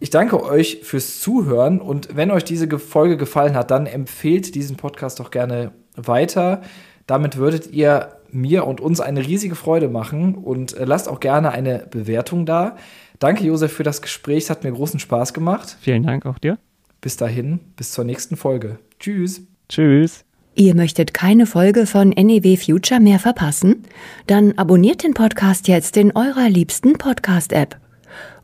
Ich 0.01 0.11
danke 0.11 0.43
euch 0.43 0.81
fürs 0.83 1.21
Zuhören 1.21 1.81
und 1.81 2.17
wenn 2.17 2.31
euch 2.31 2.45
diese 2.45 2.67
Folge 2.79 3.17
gefallen 3.17 3.55
hat, 3.55 3.71
dann 3.71 3.87
empfehlt 3.87 4.55
diesen 4.55 4.77
Podcast 4.77 5.21
doch 5.21 5.31
gerne 5.31 5.73
weiter. 5.95 6.63
Damit 7.07 7.37
würdet 7.37 7.71
ihr 7.73 8.17
mir 8.31 8.67
und 8.67 8.81
uns 8.81 9.01
eine 9.01 9.21
riesige 9.21 9.55
Freude 9.55 9.89
machen 9.89 10.35
und 10.35 10.75
äh, 10.77 10.87
lasst 10.87 11.09
auch 11.09 11.21
gerne 11.21 11.53
eine 11.53 11.87
Bewertung 11.91 12.47
da. 12.47 12.77
Danke, 13.19 13.45
Josef, 13.45 13.73
für 13.73 13.83
das 13.83 14.01
Gespräch. 14.01 14.45
Es 14.45 14.51
hat 14.51 14.65
mir 14.65 14.73
großen 14.73 14.99
Spaß 14.99 15.35
gemacht. 15.35 15.77
Vielen 15.81 16.03
Dank 16.03 16.25
auch 16.25 16.39
dir. 16.39 16.59
Bis 17.03 17.17
dahin, 17.19 17.61
bis 17.77 17.93
zur 17.93 18.05
nächsten 18.05 18.37
Folge. 18.37 18.79
Tschüss. 18.99 19.43
Tschüss. 19.69 20.25
Ihr 20.55 20.75
möchtet 20.75 21.13
keine 21.13 21.47
Folge 21.47 21.87
von 21.87 22.11
NEW 22.11 22.57
Future 22.57 23.01
mehr 23.01 23.19
verpassen? 23.19 23.83
Dann 24.27 24.53
abonniert 24.57 25.03
den 25.03 25.13
Podcast 25.13 25.67
jetzt 25.67 25.97
in 25.97 26.15
eurer 26.15 26.49
liebsten 26.49 26.95
Podcast-App. 26.95 27.77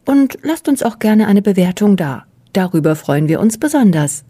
Und 0.05 0.39
lasst 0.43 0.69
uns 0.69 0.83
auch 0.83 0.99
gerne 0.99 1.29
eine 1.29 1.43
Bewertung 1.43 1.97
da. 1.97 2.27
Darüber 2.53 2.97
freuen 2.97 3.29
wir 3.29 3.41
uns 3.41 3.59
besonders. 3.59 4.25